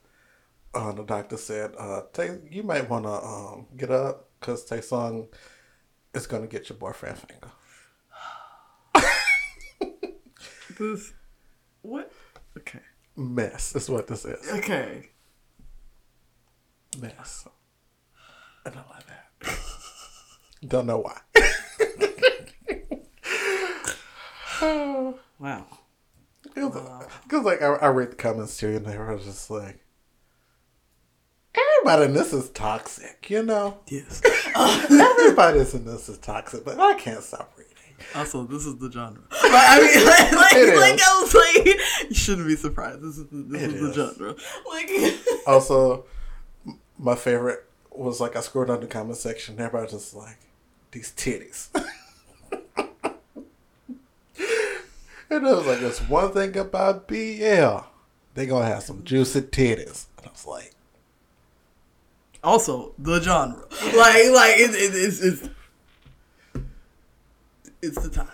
[0.74, 4.82] uh, the doctor said, uh, Tay, you might want to um, get up because Tae
[4.82, 5.28] Sung
[6.14, 7.52] is going to get your boyfriend finger.
[10.80, 11.14] this,
[11.82, 12.12] what?
[12.58, 12.80] Okay.
[13.16, 14.52] Mess is what this is.
[14.52, 15.10] Okay.
[16.98, 17.48] Mess.
[18.66, 19.60] I don't like that.
[20.68, 21.20] don't know why.
[25.40, 25.66] wow.
[26.54, 26.76] Because
[27.32, 27.42] wow.
[27.42, 29.80] like I, I read the comments too, and they were just like,
[31.56, 33.80] everybody in this is toxic, you know.
[33.88, 34.22] Yes.
[34.56, 37.74] everybody in this is toxic, but I can't stop reading.
[38.16, 39.22] Also, this is the genre.
[39.32, 43.02] Like, I mean, like, like, like I was like, you shouldn't be surprised.
[43.02, 44.36] This is the, this is, is the genre.
[44.70, 44.92] Like,
[45.48, 46.06] also,
[46.98, 49.60] my favorite was like I scrolled down the comment section.
[49.60, 50.38] Everybody just like
[50.92, 51.70] these titties.
[55.34, 57.88] And I was like, there's one thing about BL.
[58.36, 60.06] They gonna have some juicy titties.
[60.20, 60.76] And I was like,
[62.44, 65.50] also the genre, like, like it, it, it's it's
[67.82, 68.28] it's the time.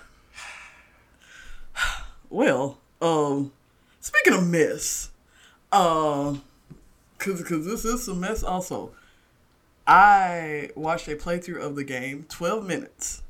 [2.30, 3.54] Well, um,
[4.02, 5.10] speaking of mess,
[5.72, 6.44] um,
[7.20, 8.92] cause cause this is a mess also.
[9.86, 13.22] I watched a playthrough of the game, twelve minutes,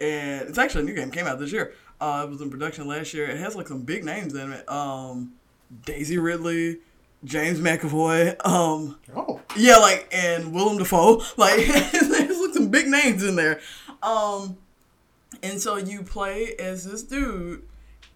[0.00, 1.10] and it's actually a new game.
[1.10, 1.72] Came out this year.
[2.00, 3.26] Uh, it was in production last year.
[3.26, 4.68] It has like some big names in it.
[4.68, 5.34] Um,
[5.84, 6.78] Daisy Ridley,
[7.24, 8.44] James McAvoy.
[8.46, 9.40] Um, oh.
[9.56, 11.22] Yeah, like and Willem Dafoe.
[11.36, 13.60] Like there's like some big names in there.
[14.02, 14.56] Um,
[15.42, 17.62] and so you play as this dude,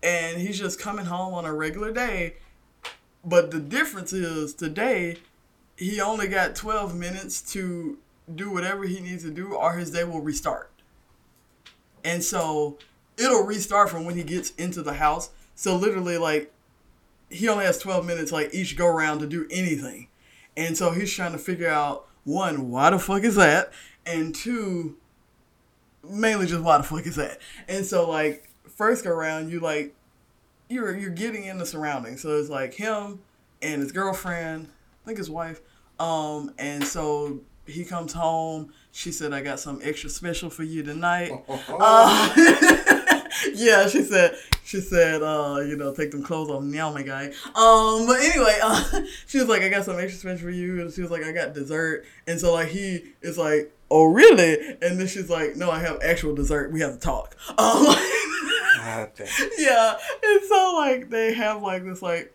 [0.03, 2.35] and he's just coming home on a regular day.
[3.27, 5.19] But the difference is today,
[5.77, 7.99] he only got 12 minutes to
[8.33, 10.71] do whatever he needs to do, or his day will restart.
[12.05, 12.79] And so
[13.19, 15.31] it'll restart from when he gets into the house.
[15.57, 16.53] So literally, like,
[17.29, 20.07] he only has 12 minutes, like, each go around to do anything.
[20.57, 23.73] And so he's trying to figure out, one, why the fuck is that?
[24.07, 24.97] And two,
[26.09, 27.41] mainly just why the fuck is that?
[27.67, 29.96] And so, like, first go around, you, like,
[30.69, 32.23] you're, you're getting in the surroundings.
[32.23, 33.21] So it's, like, him
[33.63, 34.69] and his girlfriend,
[35.03, 35.61] I think his wife.
[35.99, 38.73] Um, and so he comes home.
[38.93, 41.33] She said, I got some extra special for you tonight.
[41.49, 42.33] uh,
[43.55, 44.37] yeah, she said
[44.67, 47.27] she said, uh, you know, take them clothes off now, my guy.
[47.55, 50.93] Um, but anyway, uh, she was like, I got some extra special for you, and
[50.93, 54.77] she was like, I got dessert, and so like he is like, oh really?
[54.83, 56.73] And then she's like, no, I have actual dessert.
[56.73, 57.37] We have to talk.
[57.51, 57.87] Um,
[59.59, 62.33] yeah, and so like they have like this like,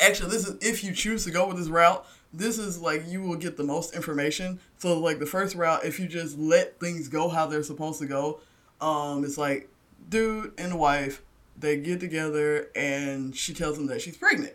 [0.00, 2.06] actually, this is if you choose to go with this route.
[2.36, 4.58] This is like you will get the most information.
[4.78, 8.06] So like the first route, if you just let things go how they're supposed to
[8.06, 8.40] go,
[8.80, 9.68] um, it's like
[10.08, 11.22] dude and wife,
[11.56, 14.54] they get together and she tells him that she's pregnant.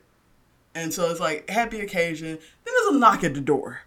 [0.76, 2.38] And so it's like happy occasion.
[2.38, 3.82] Then there's a knock at the door.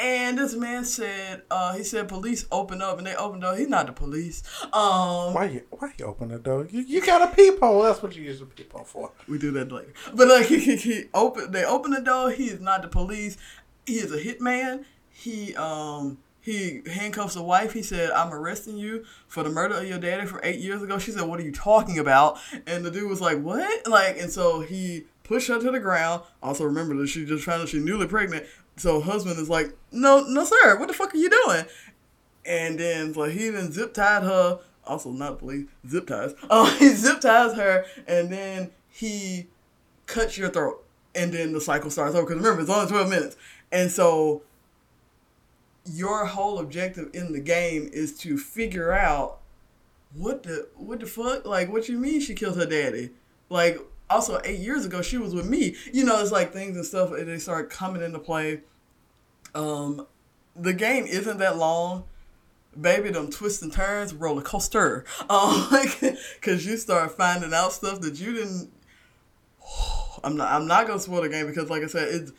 [0.00, 3.58] And this man said, uh, he said police open up and they opened up.
[3.58, 4.44] He's not the police.
[4.64, 6.68] Um, why you why you open the door?
[6.70, 7.82] You, you got a peephole.
[7.82, 9.10] That's what you use a peephole for.
[9.26, 9.92] We do that later.
[10.14, 13.36] But like he, he, he open they open the door, he is not the police.
[13.86, 14.84] He is a hitman.
[15.10, 17.72] He um he handcuffs a wife.
[17.72, 20.98] He said, I'm arresting you for the murder of your daddy from eight years ago.
[20.98, 22.38] She said, What are you talking about?
[22.66, 23.86] And the dude was like, What?
[23.86, 26.22] Like, and so he pushed her to the ground.
[26.42, 28.46] Also, remember that she just found out she's newly pregnant.
[28.78, 31.64] So husband is like, No, no, sir, what the fuck are you doing?
[32.46, 34.60] And then like he then zip tied her.
[34.86, 36.34] Also, not police, zip ties.
[36.50, 39.48] Oh, he zip ties her, and then he
[40.06, 40.82] cuts your throat,
[41.14, 42.24] and then the cycle starts over.
[42.24, 43.36] Because remember, it's only twelve minutes,
[43.70, 44.42] and so
[45.84, 49.38] your whole objective in the game is to figure out
[50.14, 53.10] what the what the fuck like what you mean she killed her daddy
[53.48, 53.78] like
[54.10, 55.74] also eight years ago she was with me.
[55.92, 58.60] You know it's like things and stuff and they start coming into play.
[59.54, 60.06] Um
[60.56, 62.04] the game isn't that long.
[62.78, 65.04] Baby them twists and turns roller coaster.
[65.30, 65.68] Um
[66.00, 68.70] because you start finding out stuff that you didn't
[70.24, 72.32] i'm not i'm not gonna spoil the game because like i said it's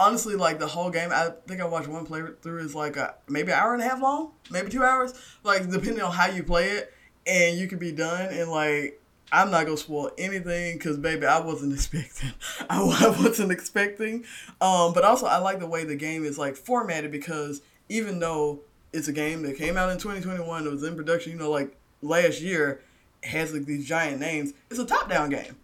[0.00, 3.52] honestly, like the whole game, I think I watched one playthrough is like a, maybe
[3.52, 5.12] an hour and a half long, maybe two hours,
[5.44, 6.92] like depending on how you play it,
[7.26, 8.96] and you can be done in like.
[9.32, 12.32] I'm not gonna spoil anything because baby, I wasn't expecting.
[12.68, 14.24] I, wasn't expecting.
[14.60, 18.60] Um, but also, I like the way the game is like formatted because even though
[18.92, 21.76] it's a game that came out in 2021, it was in production, you know, like
[22.02, 22.80] last year,
[23.22, 24.52] has like these giant names.
[24.70, 25.56] It's a top-down game.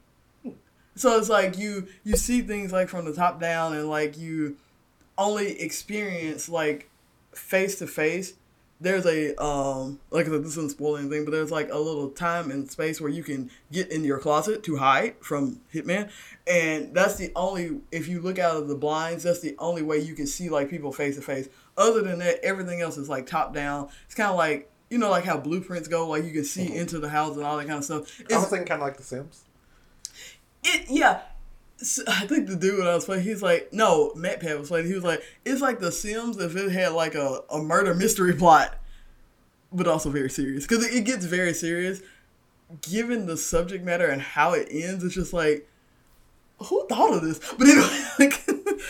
[0.95, 4.57] So it's like you you see things like from the top down and like you
[5.19, 6.89] only experience like
[7.35, 8.35] face to face.
[8.81, 12.11] There's a um like I said, this isn't spoil anything, but there's like a little
[12.11, 16.11] time and space where you can get in your closet to hide from Hitman,
[16.47, 19.99] and that's the only if you look out of the blinds, that's the only way
[19.99, 21.49] you can see like people face to face.
[21.77, 23.89] Other than that, everything else is like top down.
[24.05, 26.77] It's kind of like you know like how blueprints go, like you can see mm-hmm.
[26.77, 28.21] into the house and all that kind of stuff.
[28.21, 29.45] It's, I was thinking kind of like The Sims.
[30.65, 31.23] It yeah.
[32.09, 34.87] I think the dude I was playing, he's like, no, MatPat was playing.
[34.87, 38.33] He was like, it's like The Sims if it had like a, a murder mystery
[38.33, 38.79] plot,
[39.73, 42.01] but also very serious because it, it gets very serious.
[42.83, 45.69] Given the subject matter and how it ends, it's just like,
[46.59, 47.39] who thought of this?
[47.59, 48.47] But anyway, like,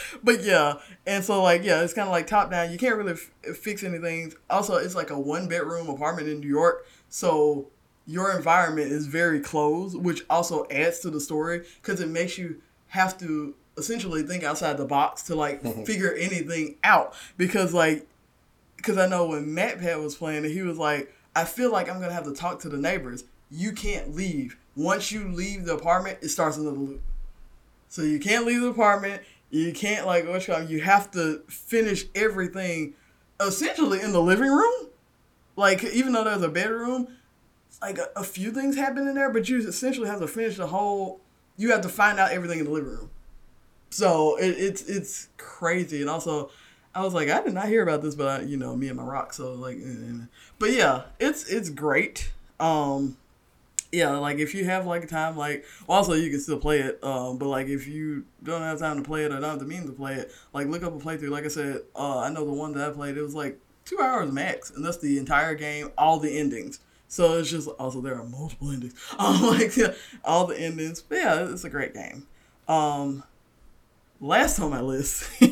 [0.22, 0.74] but yeah,
[1.06, 2.70] and so like yeah, it's kind of like top down.
[2.70, 4.32] You can't really f- fix anything.
[4.48, 7.66] Also, it's like a one bedroom apartment in New York, so
[8.06, 12.62] your environment is very closed, which also adds to the story because it makes you
[12.96, 15.84] have to essentially think outside the box to like mm-hmm.
[15.90, 17.14] figure anything out.
[17.36, 18.06] Because like,
[18.76, 22.00] because I know when MatPat was playing it, he was like, I feel like I'm
[22.00, 23.24] gonna have to talk to the neighbors.
[23.50, 24.56] You can't leave.
[24.74, 27.02] Once you leave the apartment, it starts another loop.
[27.88, 29.22] So you can't leave the apartment.
[29.50, 32.94] You can't like what you you have to finish everything
[33.40, 34.88] essentially in the living room.
[35.56, 37.08] Like even though there's a bedroom,
[37.80, 40.66] like a, a few things happen in there, but you essentially have to finish the
[40.66, 41.20] whole.
[41.56, 43.10] You have to find out everything in the living room.
[43.90, 46.50] So it, it's it's crazy, and also
[46.94, 48.96] I was like, I did not hear about this, but I, you know, me and
[48.96, 49.32] my rock.
[49.34, 50.24] So like, eh, eh, eh.
[50.58, 52.32] but yeah, it's it's great.
[52.58, 53.18] Um,
[53.92, 57.02] yeah, like if you have like time, like also you can still play it.
[57.04, 59.66] Um, but like if you don't have time to play it or don't have the
[59.66, 61.30] means to play it, like look up a playthrough.
[61.30, 63.98] Like I said, uh, I know the one that I played, it was like two
[64.00, 66.80] hours max, and that's the entire game, all the endings.
[67.08, 68.94] So it's just also there are multiple endings.
[69.18, 71.00] Um, like yeah, all the endings.
[71.02, 72.26] But yeah, it's a great game.
[72.68, 73.22] Um,
[74.20, 75.30] last on my list,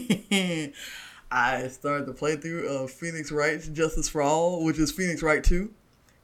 [1.30, 5.70] I started the playthrough of Phoenix Wright's Justice for All, which is Phoenix Wright 2.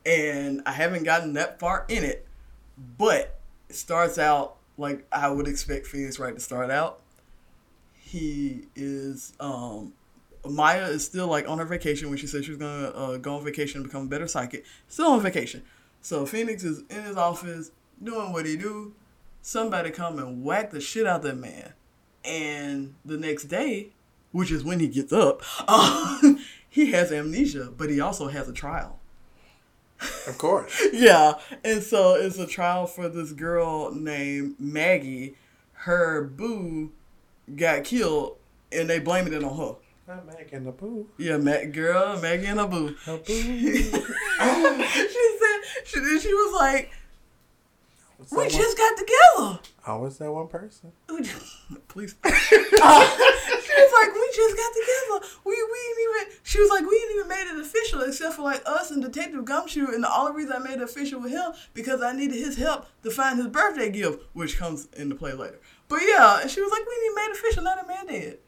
[0.07, 2.27] And I haven't gotten that far in it,
[2.99, 3.39] but
[3.69, 7.01] it starts out like I would expect Phoenix Wright to start out.
[7.93, 9.93] He is um,
[10.49, 13.37] Maya is still like on her vacation when she said she was gonna uh, go
[13.37, 14.65] on vacation and become a better psychic.
[14.89, 15.63] Still on vacation.
[16.01, 17.71] So Phoenix is in his office
[18.03, 18.95] doing what he do.
[19.43, 21.75] Somebody come and whack the shit out that man.
[22.25, 23.91] And the next day,
[24.33, 26.35] which is when he gets up, uh,
[26.69, 28.99] he has amnesia, but he also has a trial.
[30.27, 30.81] Of course.
[30.93, 31.35] yeah.
[31.65, 35.37] And so it's a trial for this girl named Maggie.
[35.73, 36.93] Her boo
[37.55, 38.37] got killed
[38.73, 39.77] and they blaming it on her.
[40.11, 41.07] Not Maggie and the Boo.
[41.19, 42.97] Yeah, Mac girl, Maggie and the Boo.
[43.07, 43.33] A boo.
[43.33, 44.01] she said
[45.85, 46.91] she she was like,
[48.33, 49.61] we just got together.
[49.85, 50.91] How was that one person?
[51.87, 52.17] Please.
[52.25, 55.27] uh, she was like, we just got together.
[55.45, 56.39] We we didn't even.
[56.43, 59.45] She was like, we didn't even made it official except for like us and Detective
[59.45, 59.95] Gumshoe.
[59.95, 62.87] And the only reason I made it official with him because I needed his help
[63.05, 65.61] to find his birthday gift, which comes into play later.
[65.87, 67.63] But yeah, and she was like, we didn't even made it official.
[67.63, 68.39] Now a man dead.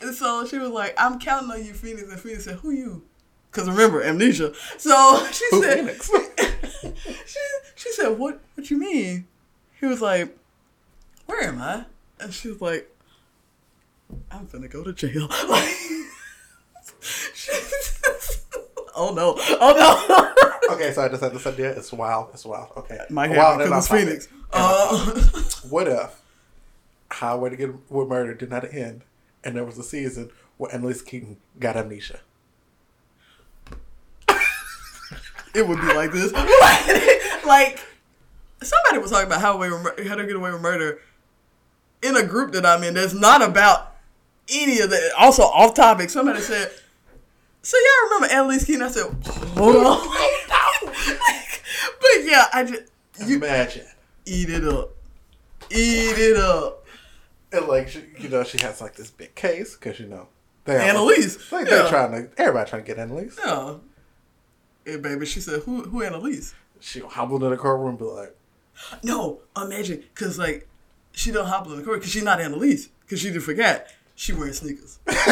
[0.00, 2.02] And so she was like, I'm counting on you, Phoenix.
[2.02, 3.02] And Phoenix said, Who you?
[3.50, 4.52] Because remember, amnesia.
[4.78, 5.96] So she Who said,
[7.26, 7.38] she,
[7.76, 9.26] she said, What What you mean?
[9.80, 10.36] He was like,
[11.26, 11.84] Where am I?
[12.20, 12.90] And she was like,
[14.30, 15.28] I'm gonna go to jail.
[18.96, 19.34] oh no.
[19.60, 20.34] Oh
[20.68, 20.74] no.
[20.74, 21.70] okay, so I just had this idea.
[21.70, 22.28] It's wild.
[22.32, 22.70] It's wild.
[22.76, 22.98] Okay.
[23.10, 24.28] My hair because it's Phoenix.
[24.52, 25.20] Uh,
[25.68, 26.20] what if
[27.10, 29.02] Highway to Get with Murder did not end
[29.44, 32.20] and there was a season where Annalise Keating got amnesia.
[35.54, 36.32] it would be like this.
[37.46, 37.80] like
[38.62, 39.68] somebody was talking about how, we
[40.06, 41.00] how to get away with murder
[42.02, 43.94] in a group that I'm in that's not about
[44.48, 45.12] any of that.
[45.18, 46.70] Also, off topic, somebody said,
[47.62, 49.10] "So y'all remember Annalise Keating?" I said,
[49.56, 50.08] "Hold on."
[50.84, 52.82] but yeah, I just
[53.26, 53.86] you imagine
[54.26, 54.90] eat it up,
[55.70, 56.83] eat it up.
[57.54, 60.28] And like she, you know, she has like this big case because you know
[60.64, 61.52] they Annalise.
[61.52, 63.38] Like, they're trying to everybody trying to get Annalise.
[63.44, 63.76] Yeah.
[64.86, 68.36] And baby, she said, "Who who Annalise?" She hobbled in the courtroom and be like,
[69.02, 70.68] "No, imagine because like
[71.12, 74.32] she don't hobble in the court because she's not Annalise because she didn't forget she
[74.32, 74.98] wearing sneakers.
[75.06, 75.26] like,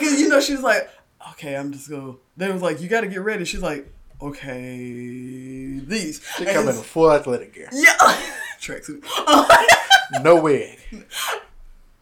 [0.00, 0.90] cause, you know, she's like,
[1.32, 2.14] okay, I'm just gonna.
[2.36, 3.44] They was like, you got to get ready.
[3.44, 3.90] She's like,
[4.20, 6.22] okay, these.
[6.36, 7.68] She come in full athletic gear.
[7.72, 7.96] Yeah,
[8.60, 9.04] tracksuit.
[10.22, 10.78] no wig.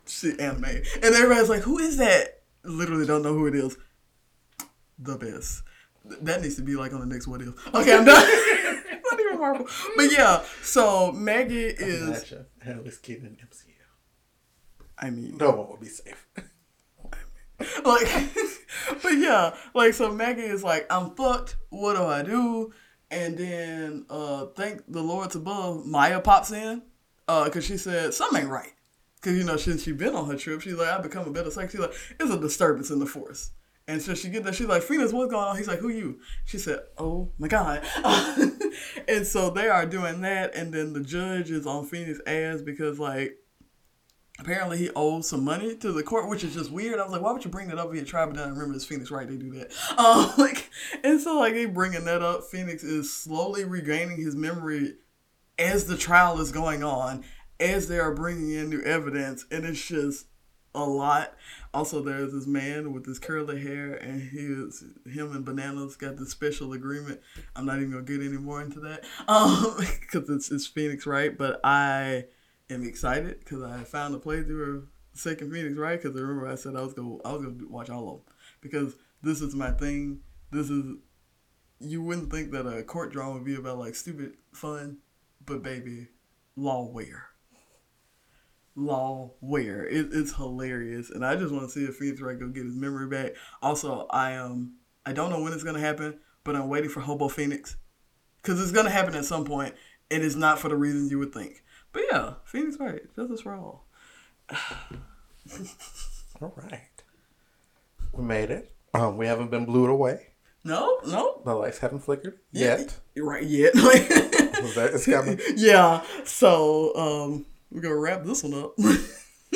[0.07, 2.43] Shit, anime, and everybody's like, who is that?
[2.65, 3.77] Literally don't know who it is.
[4.99, 5.63] The best.
[6.23, 7.49] That needs to be like on the next what if.
[7.75, 8.15] Okay, I'm done.
[9.11, 9.67] Not even Marvel.
[9.97, 12.03] But yeah, so Maggie is.
[12.03, 13.73] Imagine Alice Keating in MCU.
[14.99, 16.27] I mean, no one will be safe.
[17.85, 18.09] like,
[19.03, 21.57] but yeah, like so Maggie is like, I'm fucked.
[21.71, 22.73] What do I do?
[23.11, 25.87] And then, uh, thank the Lord's above.
[25.87, 26.83] Maya pops in,
[27.29, 28.73] uh, cause she said something ain't right.
[29.21, 31.51] Cause you know since she been on her trip, she's like, I become a better
[31.51, 31.73] sex.
[31.73, 33.51] She's like, it's a disturbance in the force.
[33.89, 35.57] And so she get there, she's like, Phoenix, what's going on?
[35.57, 36.19] He's like, who you?
[36.45, 37.85] She said, oh my God.
[39.09, 40.57] and so they are doing that.
[40.57, 43.37] And then the judge is on Phoenix ass because like,
[44.39, 46.99] apparently he owes some money to the court, which is just weird.
[46.99, 48.27] I was like, why would you bring that up via trial?
[48.27, 49.29] But then I remember it's Phoenix, right?
[49.29, 49.73] They do that.
[49.97, 50.71] Um, like,
[51.03, 52.45] and so like they bringing that up.
[52.45, 54.97] Phoenix is slowly regaining his memory
[55.59, 57.25] as the trial is going on,
[57.59, 60.27] as they are bringing in new evidence, and it's just
[60.75, 61.35] a lot.
[61.73, 66.31] Also, there's this man with his curly hair, and his him and Bananas got this
[66.31, 67.21] special agreement.
[67.55, 71.37] I'm not even gonna get any more into that, um, because it's it's Phoenix, right?
[71.37, 72.27] But I
[72.71, 76.01] am excited because I found a playthrough of Second Phoenix, right?
[76.01, 78.35] Because I remember I said I was gonna I was gonna watch all of them
[78.61, 80.21] because this is my thing.
[80.51, 80.97] This is
[81.79, 84.99] you wouldn't think that a court drama would be about like stupid fun,
[85.45, 86.09] but baby,
[86.59, 87.23] lawware.
[88.77, 89.87] Lawware.
[89.91, 92.77] It, it's hilarious, and I just want to see if Phoenix Wright go get his
[92.77, 93.37] memory back.
[93.63, 94.75] Also, I um
[95.05, 97.77] I don't know when it's gonna happen, but I'm waiting for Hobo Phoenix
[98.43, 99.75] because it's gonna happen at some point,
[100.11, 101.63] and it's not for the reasons you would think.
[101.97, 103.87] But yeah, Phoenix Wright, justice for all.
[106.43, 107.03] all right.
[108.13, 108.71] We made it.
[108.93, 110.35] Um, we haven't been blew away.
[110.63, 111.41] No, no.
[111.43, 112.99] The lights haven't flickered yet.
[113.15, 113.73] Yeah, right, yet.
[114.75, 115.41] that is coming.
[115.57, 116.03] Yeah.
[116.25, 118.75] So, um, we're gonna wrap this one up.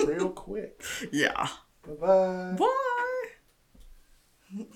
[0.03, 0.83] Real quick.
[1.13, 1.47] Yeah.
[1.87, 2.57] Bye-bye.
[2.57, 4.67] Bye.